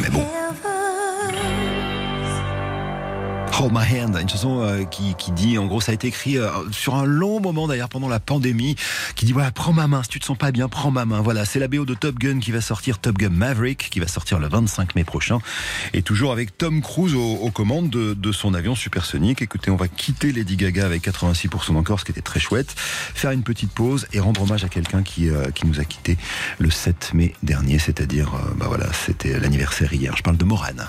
Mais 0.00 0.08
bon. 0.08 0.24
Hold 3.60 3.74
My 3.74 4.00
Hand, 4.00 4.16
une 4.18 4.26
chanson 4.26 4.62
euh, 4.62 4.84
qui, 4.84 5.14
qui 5.16 5.32
dit, 5.32 5.58
en 5.58 5.66
gros, 5.66 5.82
ça 5.82 5.92
a 5.92 5.94
été 5.94 6.06
écrit 6.06 6.38
euh, 6.38 6.48
sur 6.70 6.94
un 6.94 7.04
long 7.04 7.40
moment 7.40 7.68
d'ailleurs 7.68 7.90
pendant 7.90 8.08
la 8.08 8.18
pandémie, 8.18 8.74
qui 9.16 9.26
dit 9.26 9.32
voilà, 9.32 9.50
prends 9.50 9.74
ma 9.74 9.86
main, 9.86 10.02
si 10.02 10.08
tu 10.08 10.18
te 10.18 10.24
sens 10.24 10.38
pas 10.38 10.50
bien, 10.50 10.66
prends 10.66 10.90
ma 10.90 11.04
main. 11.04 11.20
Voilà, 11.20 11.44
c'est 11.44 11.58
la 11.58 11.68
BO 11.68 11.84
de 11.84 11.92
Top 11.92 12.18
Gun 12.18 12.38
qui 12.38 12.52
va 12.52 12.62
sortir, 12.62 12.98
Top 12.98 13.18
Gun 13.18 13.28
Maverick, 13.28 13.90
qui 13.90 14.00
va 14.00 14.06
sortir 14.06 14.38
le 14.38 14.48
25 14.48 14.94
mai 14.94 15.04
prochain, 15.04 15.40
et 15.92 16.00
toujours 16.00 16.32
avec 16.32 16.56
Tom 16.56 16.80
Cruise 16.80 17.14
aux, 17.14 17.50
commandes 17.50 17.90
de, 17.90 18.14
de 18.14 18.32
son 18.32 18.54
avion 18.54 18.74
supersonique. 18.74 19.42
Écoutez, 19.42 19.70
on 19.70 19.76
va 19.76 19.88
quitter 19.88 20.32
Lady 20.32 20.56
Gaga 20.56 20.86
avec 20.86 21.06
86% 21.06 21.74
d'encore, 21.74 22.00
ce 22.00 22.06
qui 22.06 22.12
était 22.12 22.22
très 22.22 22.40
chouette, 22.40 22.74
faire 22.76 23.30
une 23.30 23.42
petite 23.42 23.72
pause 23.72 24.06
et 24.14 24.20
rendre 24.20 24.40
hommage 24.40 24.64
à 24.64 24.70
quelqu'un 24.70 25.02
qui, 25.02 25.28
euh, 25.28 25.50
qui 25.50 25.66
nous 25.66 25.80
a 25.80 25.84
quitté 25.84 26.16
le 26.58 26.70
7 26.70 27.10
mai 27.12 27.34
dernier, 27.42 27.78
c'est-à-dire, 27.78 28.32
bah 28.56 28.66
voilà, 28.68 28.86
c'était 28.94 29.38
l'anniversaire 29.38 29.92
hier. 29.92 30.16
Je 30.16 30.22
parle 30.22 30.38
de 30.38 30.44
Morane. 30.46 30.88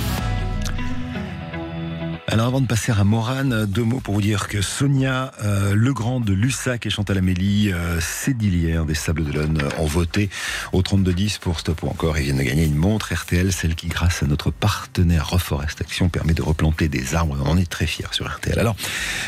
Alors 2.27 2.47
avant 2.47 2.61
de 2.61 2.67
passer 2.67 2.91
à 2.91 3.03
Morane, 3.03 3.65
deux 3.65 3.83
mots 3.83 3.99
pour 3.99 4.13
vous 4.13 4.21
dire 4.21 4.47
que 4.47 4.61
Sonia 4.61 5.31
euh, 5.43 5.73
Legrand 5.75 6.19
de 6.19 6.33
Lussac 6.33 6.85
et 6.85 6.89
Chantal 6.89 7.17
Amélie 7.17 7.73
euh, 7.73 7.99
Sédilière 7.99 8.85
des 8.85 8.93
Sables 8.93 9.23
d'Olonne 9.23 9.59
euh, 9.61 9.81
ont 9.81 9.85
voté 9.85 10.29
au 10.71 10.81
3210 10.81 11.39
pour 11.39 11.59
Stop 11.59 11.83
ou 11.83 11.87
encore 11.87 12.17
et 12.17 12.21
viennent 12.21 12.37
de 12.37 12.43
gagner 12.43 12.65
une 12.65 12.75
montre 12.75 13.13
RTL, 13.13 13.51
celle 13.51 13.75
qui 13.75 13.87
grâce 13.87 14.23
à 14.23 14.27
notre 14.27 14.51
partenaire 14.51 15.29
Reforest 15.29 15.81
Action 15.81 16.09
permet 16.09 16.33
de 16.33 16.41
replanter 16.41 16.87
des 16.87 17.15
arbres. 17.15 17.37
On 17.43 17.49
en 17.49 17.57
est 17.57 17.69
très 17.69 17.87
fiers 17.87 18.05
sur 18.11 18.27
RTL. 18.31 18.57
Alors 18.59 18.75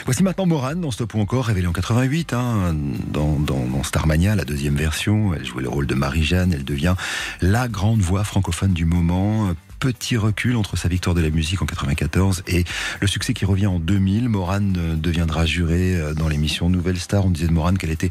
voici 0.06 0.24
maintenant 0.24 0.46
Morane 0.46 0.80
dans 0.80 0.92
Stop 0.92 1.16
ou 1.16 1.20
encore, 1.20 1.46
révélée 1.46 1.68
en 1.68 1.74
88 1.74 2.34
hein, 2.34 2.76
dans, 3.08 3.40
dans, 3.40 3.66
dans 3.66 3.84
Starmania, 3.84 4.36
la 4.36 4.46
deuxième 4.46 4.76
version. 4.76 5.34
Elle 5.34 5.46
jouait 5.46 5.64
le 5.64 5.70
rôle 5.70 5.88
de 5.88 5.96
Marie-Jeanne, 5.96 6.54
elle 6.54 6.66
devient 6.66 6.96
la 7.42 7.68
grande 7.68 8.00
voix 8.00 8.24
francophone 8.24 8.74
du 8.74 8.86
moment 8.86 9.54
petit 9.84 10.16
recul 10.16 10.56
entre 10.56 10.78
sa 10.78 10.88
victoire 10.88 11.14
de 11.14 11.20
la 11.20 11.30
musique 11.30 11.62
en 11.62 11.66
94 11.66 12.44
et 12.48 12.64
le 13.02 13.08
succès 13.08 13.34
qui 13.34 13.44
revient 13.44 13.68
en 13.68 13.80
2000. 13.80 14.30
Morane 14.30 14.78
euh, 14.78 14.96
deviendra 14.96 15.46
jurée 15.46 15.98
euh, 15.98 16.14
dans 16.14 16.30
l'émission 16.30 16.70
Nouvelle 16.70 16.98
Star. 16.98 17.26
On 17.26 17.30
disait 17.30 17.48
de 17.48 17.52
Morane 17.52 17.78
qu'elle 17.78 17.90
était 17.90 18.10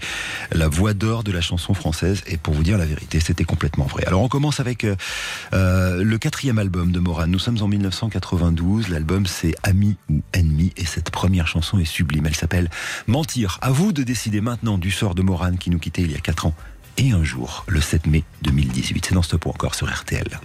la 0.50 0.68
voix 0.68 0.92
d'or 0.92 1.24
de 1.24 1.32
la 1.32 1.40
chanson 1.40 1.72
française 1.72 2.24
et 2.26 2.36
pour 2.36 2.52
vous 2.52 2.62
dire 2.62 2.76
la 2.76 2.84
vérité, 2.84 3.20
c'était 3.20 3.44
complètement 3.44 3.86
vrai. 3.86 4.04
Alors 4.04 4.20
on 4.20 4.28
commence 4.28 4.60
avec 4.60 4.84
euh, 4.84 6.04
le 6.04 6.18
quatrième 6.18 6.58
album 6.58 6.92
de 6.92 7.00
Morane. 7.00 7.30
Nous 7.30 7.38
sommes 7.38 7.62
en 7.62 7.68
1992. 7.68 8.90
L'album 8.90 9.24
c'est 9.24 9.54
Ami 9.62 9.96
ou 10.10 10.20
Ennemi 10.34 10.74
et 10.76 10.84
cette 10.84 11.08
première 11.08 11.46
chanson 11.46 11.78
est 11.78 11.86
sublime. 11.86 12.26
Elle 12.26 12.36
s'appelle 12.36 12.68
Mentir. 13.06 13.58
À 13.62 13.70
vous 13.70 13.92
de 13.92 14.02
décider 14.02 14.42
maintenant 14.42 14.76
du 14.76 14.90
sort 14.90 15.14
de 15.14 15.22
Morane 15.22 15.56
qui 15.56 15.70
nous 15.70 15.78
quittait 15.78 16.02
il 16.02 16.12
y 16.12 16.16
a 16.16 16.20
4 16.20 16.44
ans 16.44 16.54
et 16.98 17.12
un 17.12 17.24
jour, 17.24 17.64
le 17.66 17.80
7 17.80 18.08
mai 18.08 18.24
2018. 18.42 19.06
C'est 19.06 19.14
dans 19.14 19.22
ce 19.22 19.36
point 19.36 19.52
encore 19.52 19.74
sur 19.74 19.90
RTL. 19.90 20.38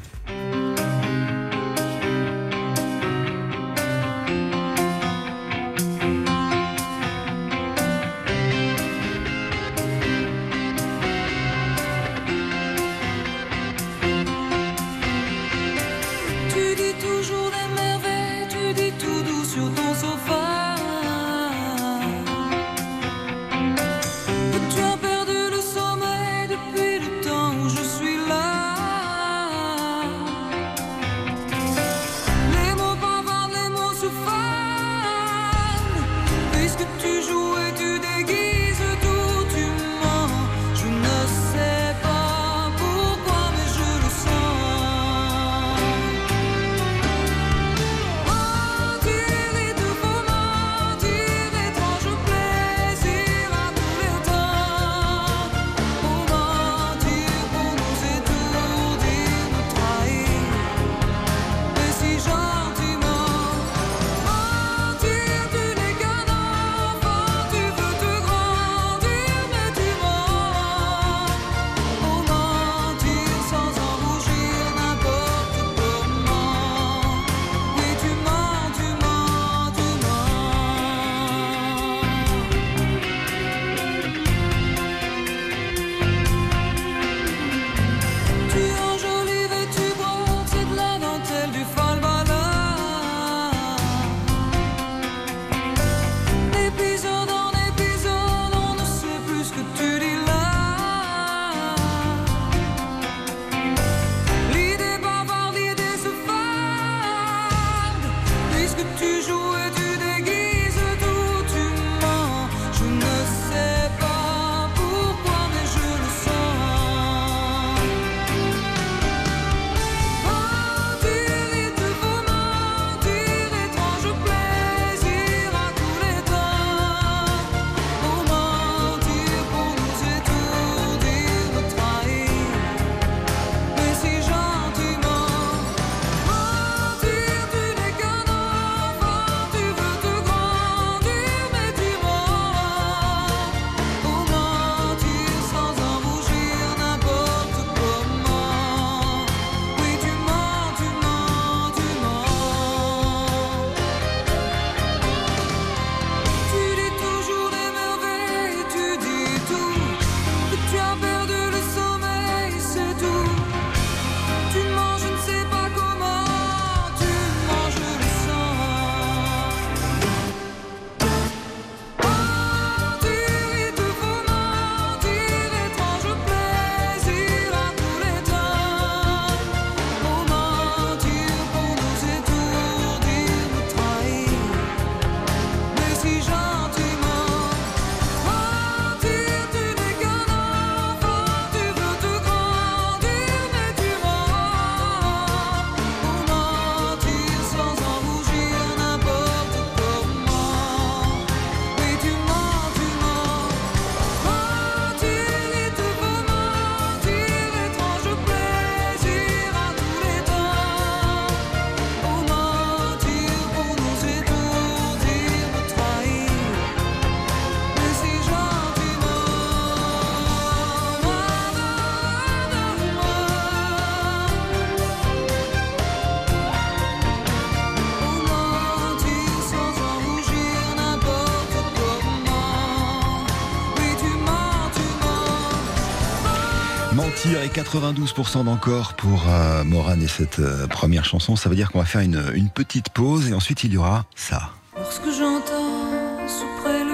92% 237.67 238.45
d'encore 238.45 238.93
pour 238.93 239.23
euh, 239.27 239.63
Morane 239.65 240.01
et 240.01 240.07
cette 240.07 240.39
euh, 240.39 240.67
première 240.67 241.03
chanson. 241.03 241.35
Ça 241.35 241.49
veut 241.49 241.55
dire 241.55 241.69
qu'on 241.71 241.79
va 241.79 241.85
faire 241.85 242.01
une, 242.01 242.23
une 242.33 242.49
petite 242.49 242.89
pause 242.89 243.27
et 243.29 243.33
ensuite 243.33 243.63
il 243.63 243.73
y 243.73 243.77
aura 243.77 244.05
ça. 244.15 244.51
Lorsque 244.77 245.05
j'entends 245.05 246.27
sous 246.27 246.63
prélude 246.63 246.87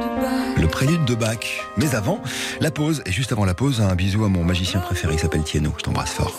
de 0.00 0.20
Bach, 0.20 0.60
Le 0.60 0.66
prélude 0.66 1.04
de 1.04 1.14
Bach. 1.14 1.38
Mais 1.76 1.94
avant, 1.94 2.20
la 2.60 2.70
pause. 2.72 3.02
Et 3.06 3.12
juste 3.12 3.30
avant 3.32 3.44
la 3.44 3.54
pause, 3.54 3.80
un 3.80 3.94
bisou 3.94 4.24
à 4.24 4.28
mon 4.28 4.42
magicien 4.42 4.80
préféré, 4.80 5.14
il 5.14 5.20
s'appelle 5.20 5.44
Tieno. 5.44 5.72
Je 5.78 5.84
t'embrasse 5.84 6.10
fort. 6.10 6.36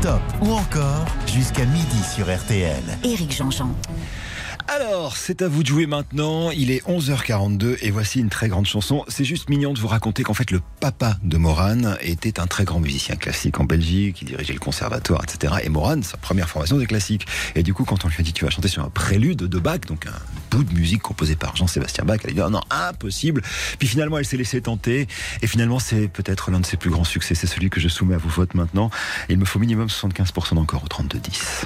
Stop 0.00 0.20
ou 0.42 0.52
encore 0.52 1.06
jusqu'à 1.26 1.64
midi 1.64 2.02
sur 2.14 2.26
RTL. 2.26 2.82
Éric 3.04 3.34
Jean-Jean. 3.34 3.70
Alors, 4.94 5.16
c'est 5.16 5.42
à 5.42 5.48
vous 5.48 5.64
de 5.64 5.66
jouer 5.66 5.86
maintenant. 5.86 6.52
Il 6.52 6.70
est 6.70 6.86
11h42 6.86 7.78
et 7.82 7.90
voici 7.90 8.20
une 8.20 8.28
très 8.28 8.46
grande 8.46 8.66
chanson. 8.66 9.04
C'est 9.08 9.24
juste 9.24 9.50
mignon 9.50 9.72
de 9.72 9.80
vous 9.80 9.88
raconter 9.88 10.22
qu'en 10.22 10.34
fait, 10.34 10.52
le 10.52 10.60
papa 10.78 11.16
de 11.24 11.36
Morane 11.36 11.98
était 12.00 12.38
un 12.38 12.46
très 12.46 12.62
grand 12.62 12.78
musicien 12.78 13.16
classique 13.16 13.58
en 13.58 13.64
Belgique. 13.64 14.22
Il 14.22 14.28
dirigeait 14.28 14.52
le 14.52 14.60
conservatoire, 14.60 15.24
etc. 15.24 15.54
Et 15.64 15.68
Morane, 15.68 16.04
sa 16.04 16.16
première 16.16 16.48
formation, 16.48 16.78
c'est 16.78 16.86
classique. 16.86 17.26
Et 17.56 17.64
du 17.64 17.74
coup, 17.74 17.84
quand 17.84 18.04
on 18.04 18.08
lui 18.08 18.14
a 18.20 18.22
dit 18.22 18.32
tu 18.32 18.44
vas 18.44 18.52
chanter 18.52 18.68
sur 18.68 18.84
un 18.84 18.88
prélude 18.88 19.38
de 19.38 19.58
Bach, 19.58 19.80
donc 19.80 20.06
un 20.06 20.56
bout 20.56 20.62
de 20.62 20.72
musique 20.72 21.02
composé 21.02 21.34
par 21.34 21.56
Jean-Sébastien 21.56 22.04
Bach, 22.04 22.20
elle 22.22 22.30
a 22.30 22.32
dit 22.34 22.42
oh 22.46 22.50
non, 22.50 22.62
impossible. 22.70 23.42
Puis 23.80 23.88
finalement, 23.88 24.18
elle 24.18 24.26
s'est 24.26 24.36
laissée 24.36 24.60
tenter. 24.60 25.08
Et 25.42 25.48
finalement, 25.48 25.80
c'est 25.80 26.06
peut-être 26.06 26.52
l'un 26.52 26.60
de 26.60 26.66
ses 26.66 26.76
plus 26.76 26.90
grands 26.90 27.02
succès. 27.02 27.34
C'est 27.34 27.48
celui 27.48 27.68
que 27.68 27.80
je 27.80 27.88
soumets 27.88 28.14
à 28.14 28.18
vos 28.18 28.28
votes 28.28 28.54
maintenant. 28.54 28.90
Il 29.28 29.38
me 29.38 29.44
faut 29.44 29.58
minimum 29.58 29.88
75% 29.88 30.54
d'encore 30.54 30.84
au 30.84 30.86
32-10. 30.86 31.64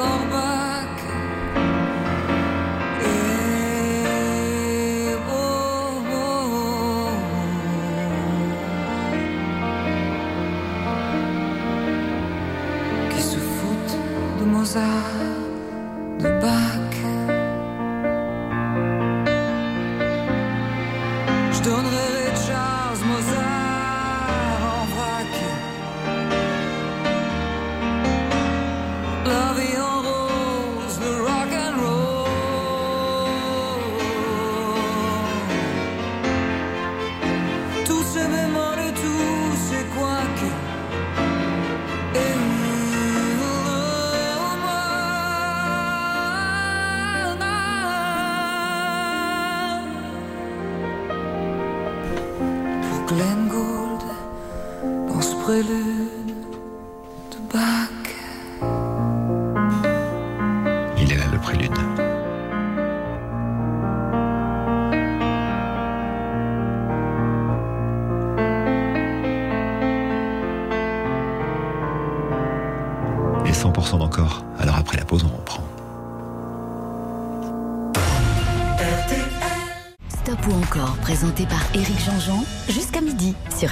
Oh, 0.00 0.28
boy. 0.30 0.57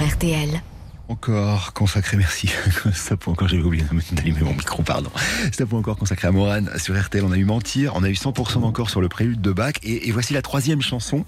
RTL. 0.01 0.61
Encore 1.09 1.73
consacré, 1.73 2.17
merci. 2.17 2.51
Stop 2.93 3.27
encore, 3.27 3.47
j'avais 3.47 3.63
oublié 3.63 3.83
d'allumer 4.11 4.41
mon 4.41 4.53
micro, 4.53 4.83
pardon. 4.83 5.09
Stop 5.51 5.73
encore 5.73 5.97
consacré 5.97 6.27
à 6.27 6.31
Morane 6.31 6.69
sur 6.77 6.99
RTL. 6.99 7.23
On 7.23 7.31
a 7.31 7.37
eu 7.37 7.45
Mentir, 7.45 7.93
on 7.95 8.03
a 8.03 8.09
eu 8.09 8.13
100% 8.13 8.61
d'encore 8.61 8.89
sur 8.89 9.01
le 9.01 9.09
prélude 9.09 9.41
de 9.41 9.51
Bach. 9.51 9.73
Et, 9.83 10.07
et 10.07 10.11
voici 10.11 10.33
la 10.33 10.41
troisième 10.41 10.81
chanson. 10.81 11.25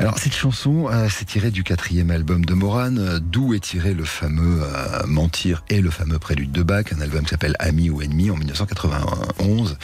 Alors 0.00 0.18
cette 0.18 0.34
chanson, 0.34 0.88
euh, 0.90 1.08
c'est 1.10 1.26
tiré 1.26 1.50
du 1.50 1.62
quatrième 1.62 2.10
album 2.10 2.42
de 2.42 2.54
Morane, 2.54 2.98
euh, 2.98 3.18
d'où 3.20 3.52
est 3.52 3.60
tiré 3.60 3.92
le 3.92 4.04
fameux 4.04 4.62
euh, 4.62 5.06
Mentir 5.06 5.62
et 5.68 5.82
le 5.82 5.90
fameux 5.90 6.18
Prélude 6.18 6.52
de 6.52 6.62
Bach, 6.62 6.86
un 6.96 7.02
album 7.02 7.22
qui 7.22 7.28
s'appelle 7.28 7.54
Ami 7.58 7.90
ou 7.90 8.00
Ennemi 8.00 8.30
en 8.30 8.36
1991. 8.36 9.76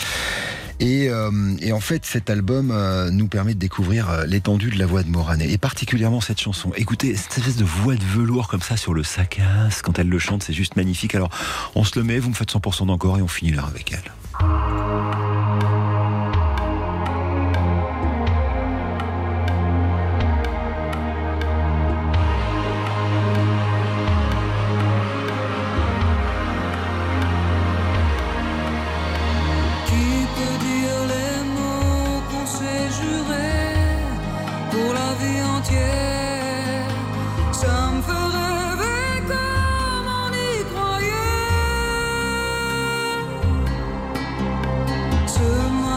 Et, 0.80 1.08
euh, 1.08 1.30
et 1.60 1.72
en 1.72 1.80
fait, 1.80 2.04
cet 2.04 2.28
album 2.28 2.70
euh, 2.70 3.10
nous 3.10 3.28
permet 3.28 3.54
de 3.54 3.58
découvrir 3.58 4.10
euh, 4.10 4.26
l'étendue 4.26 4.70
de 4.70 4.78
la 4.78 4.86
voix 4.86 5.02
de 5.02 5.08
Morane, 5.08 5.40
et 5.40 5.58
particulièrement 5.58 6.20
cette 6.20 6.40
chanson. 6.40 6.72
Écoutez, 6.76 7.16
cette 7.16 7.38
espèce 7.38 7.56
de 7.56 7.64
voix 7.64 7.94
de 7.94 8.04
velours 8.04 8.48
comme 8.48 8.60
ça 8.60 8.76
sur 8.76 8.92
le 8.92 9.02
sacasse, 9.02 9.80
quand 9.82 9.98
elle 9.98 10.08
le 10.08 10.18
chante, 10.18 10.42
c'est 10.42 10.52
juste 10.52 10.76
magnifique. 10.76 11.14
Alors, 11.14 11.30
on 11.74 11.84
se 11.84 11.98
le 11.98 12.04
met, 12.04 12.18
vous 12.18 12.30
me 12.30 12.34
faites 12.34 12.52
100% 12.52 12.86
d'encore 12.86 13.18
et 13.18 13.22
on 13.22 13.28
finit 13.28 13.52
l'heure 13.52 13.68
avec 13.68 13.92
elle. 13.92 14.85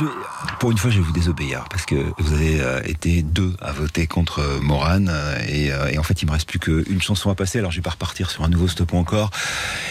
je 0.00 0.23
pour 0.64 0.70
une 0.70 0.78
fois, 0.78 0.90
je 0.90 0.96
vais 0.96 1.04
vous 1.04 1.12
désobéir 1.12 1.66
parce 1.68 1.84
que 1.84 1.94
vous 2.16 2.32
avez 2.32 2.58
euh, 2.58 2.80
été 2.86 3.20
deux 3.20 3.52
à 3.60 3.70
voter 3.72 4.06
contre 4.06 4.38
euh, 4.38 4.60
Morane 4.62 5.10
euh, 5.12 5.88
et, 5.90 5.98
en 5.98 6.02
fait, 6.02 6.22
il 6.22 6.26
me 6.26 6.30
reste 6.30 6.48
plus 6.48 6.58
qu'une 6.58 7.02
chanson 7.02 7.28
à 7.28 7.34
passer. 7.34 7.58
Alors, 7.58 7.70
je 7.70 7.76
vais 7.76 7.82
pas 7.82 7.90
repartir 7.90 8.30
sur 8.30 8.44
un 8.44 8.48
nouveau 8.48 8.66
stop 8.66 8.94
encore. 8.94 9.30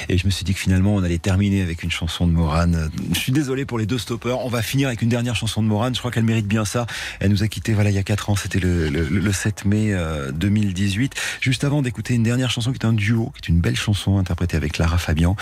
Et 0.09 0.17
je 0.17 0.25
me 0.25 0.31
suis 0.31 0.43
dit 0.43 0.55
que 0.55 0.59
finalement, 0.59 0.95
on 0.95 1.03
allait 1.03 1.19
terminer 1.19 1.61
avec 1.61 1.83
une 1.83 1.91
chanson 1.91 2.25
de 2.25 2.31
Morane. 2.31 2.89
Je 3.13 3.19
suis 3.19 3.31
désolé 3.31 3.65
pour 3.65 3.77
les 3.77 3.85
deux 3.85 3.99
stoppeurs. 3.99 4.43
On 4.43 4.49
va 4.49 4.63
finir 4.63 4.87
avec 4.87 5.03
une 5.03 5.09
dernière 5.09 5.35
chanson 5.35 5.61
de 5.61 5.67
Morane. 5.67 5.93
Je 5.93 5.99
crois 5.99 6.09
qu'elle 6.09 6.23
mérite 6.23 6.47
bien 6.47 6.65
ça. 6.65 6.87
Elle 7.19 7.29
nous 7.29 7.43
a 7.43 7.47
quittés 7.47 7.73
voilà 7.73 7.91
il 7.91 7.95
y 7.95 7.99
a 7.99 8.03
quatre 8.03 8.31
ans. 8.31 8.35
C'était 8.35 8.59
le, 8.59 8.89
le, 8.89 9.03
le 9.03 9.31
7 9.31 9.65
mai 9.65 9.93
euh, 9.93 10.31
2018. 10.31 11.13
Juste 11.39 11.65
avant 11.65 11.83
d'écouter 11.83 12.15
une 12.15 12.23
dernière 12.23 12.49
chanson 12.49 12.71
qui 12.71 12.79
est 12.79 12.85
un 12.85 12.93
duo, 12.93 13.31
qui 13.39 13.51
est 13.51 13.53
une 13.53 13.61
belle 13.61 13.77
chanson 13.77 14.17
interprétée 14.17 14.57
avec 14.57 14.79
Lara 14.79 14.97
Fabian. 14.97 15.35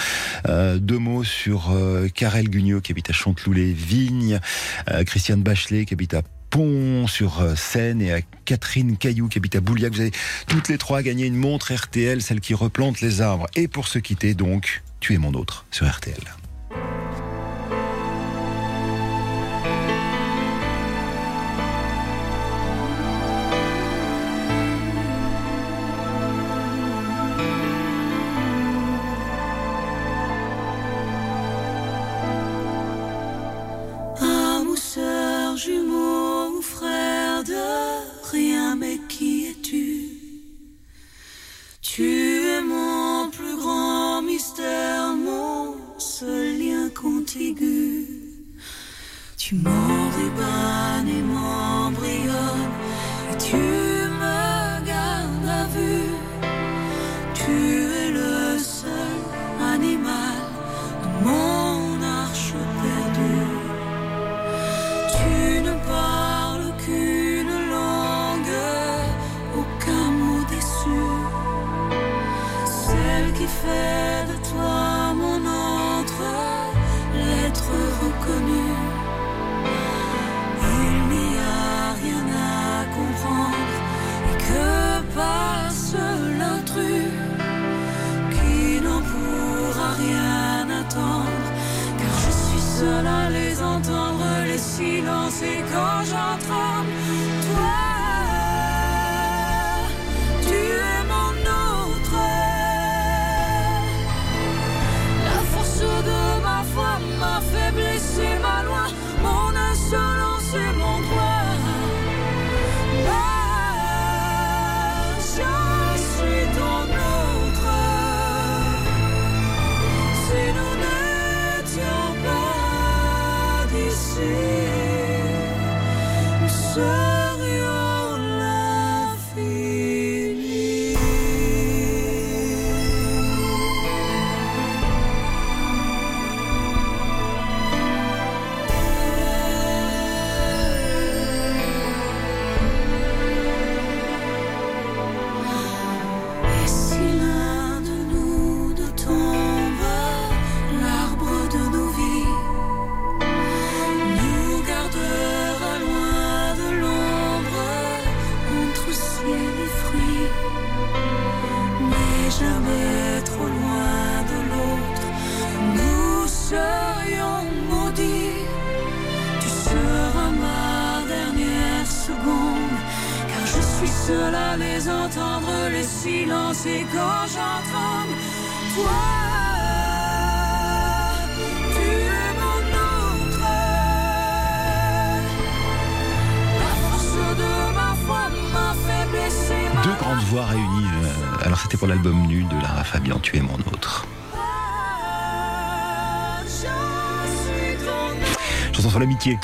Deux 0.45 0.97
mots 0.97 1.23
sur 1.23 1.71
euh, 1.71 2.09
Karel 2.13 2.49
Gugnot 2.49 2.81
qui 2.81 2.91
habite 2.91 3.09
à 3.09 3.13
Chanteloup-les-Vignes, 3.13 4.41
euh, 4.89 5.05
Christiane 5.21 5.43
Bachelet 5.43 5.85
qui 5.85 5.93
habite 5.93 6.15
à 6.15 6.23
Pont 6.49 7.05
sur 7.05 7.55
Seine 7.55 8.01
et 8.01 8.11
à 8.11 8.21
Catherine 8.45 8.97
Caillou 8.97 9.27
qui 9.27 9.37
habite 9.37 9.55
à 9.55 9.61
Bouliac. 9.61 9.93
Vous 9.93 10.01
avez 10.01 10.11
toutes 10.47 10.67
les 10.67 10.79
trois 10.79 11.03
gagné 11.03 11.27
une 11.27 11.35
montre 11.35 11.71
RTL, 11.71 12.23
celle 12.23 12.39
qui 12.39 12.55
replante 12.55 13.01
les 13.01 13.21
arbres. 13.21 13.45
Et 13.55 13.67
pour 13.67 13.87
se 13.87 13.99
quitter 13.99 14.33
donc, 14.33 14.81
tu 14.99 15.13
es 15.13 15.19
mon 15.19 15.35
autre 15.35 15.67
sur 15.69 15.87
RTL. 15.87 16.40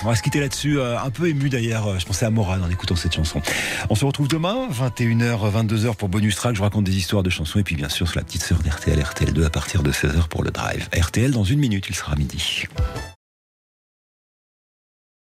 On 0.03 0.07
va 0.07 0.15
se 0.15 0.39
là-dessus, 0.39 0.79
euh, 0.79 0.99
un 0.99 1.11
peu 1.11 1.29
ému 1.29 1.49
d'ailleurs. 1.49 1.85
euh, 1.87 1.99
Je 1.99 2.05
pensais 2.05 2.25
à 2.25 2.31
Morane 2.31 2.63
en 2.63 2.69
écoutant 2.69 2.95
cette 2.95 3.13
chanson. 3.13 3.41
On 3.91 3.95
se 3.95 4.05
retrouve 4.05 4.27
demain, 4.27 4.67
21h, 4.71 5.51
22h 5.51 5.95
pour 5.95 6.09
Bonus 6.09 6.35
Track. 6.35 6.55
Je 6.55 6.61
raconte 6.61 6.85
des 6.85 6.97
histoires 6.97 7.21
de 7.21 7.29
chansons 7.29 7.59
et 7.59 7.63
puis 7.63 7.75
bien 7.75 7.89
sûr 7.89 8.07
sur 8.07 8.17
la 8.17 8.25
petite 8.25 8.41
sœur 8.41 8.57
d'RTL, 8.59 8.99
RTL2 8.99 9.45
à 9.45 9.49
partir 9.51 9.83
de 9.83 9.91
16h 9.91 10.29
pour 10.29 10.43
le 10.43 10.49
drive. 10.49 10.89
RTL 10.99 11.29
dans 11.31 11.43
une 11.43 11.59
minute, 11.59 11.85
il 11.89 11.95
sera 11.95 12.15
midi. 12.15 12.63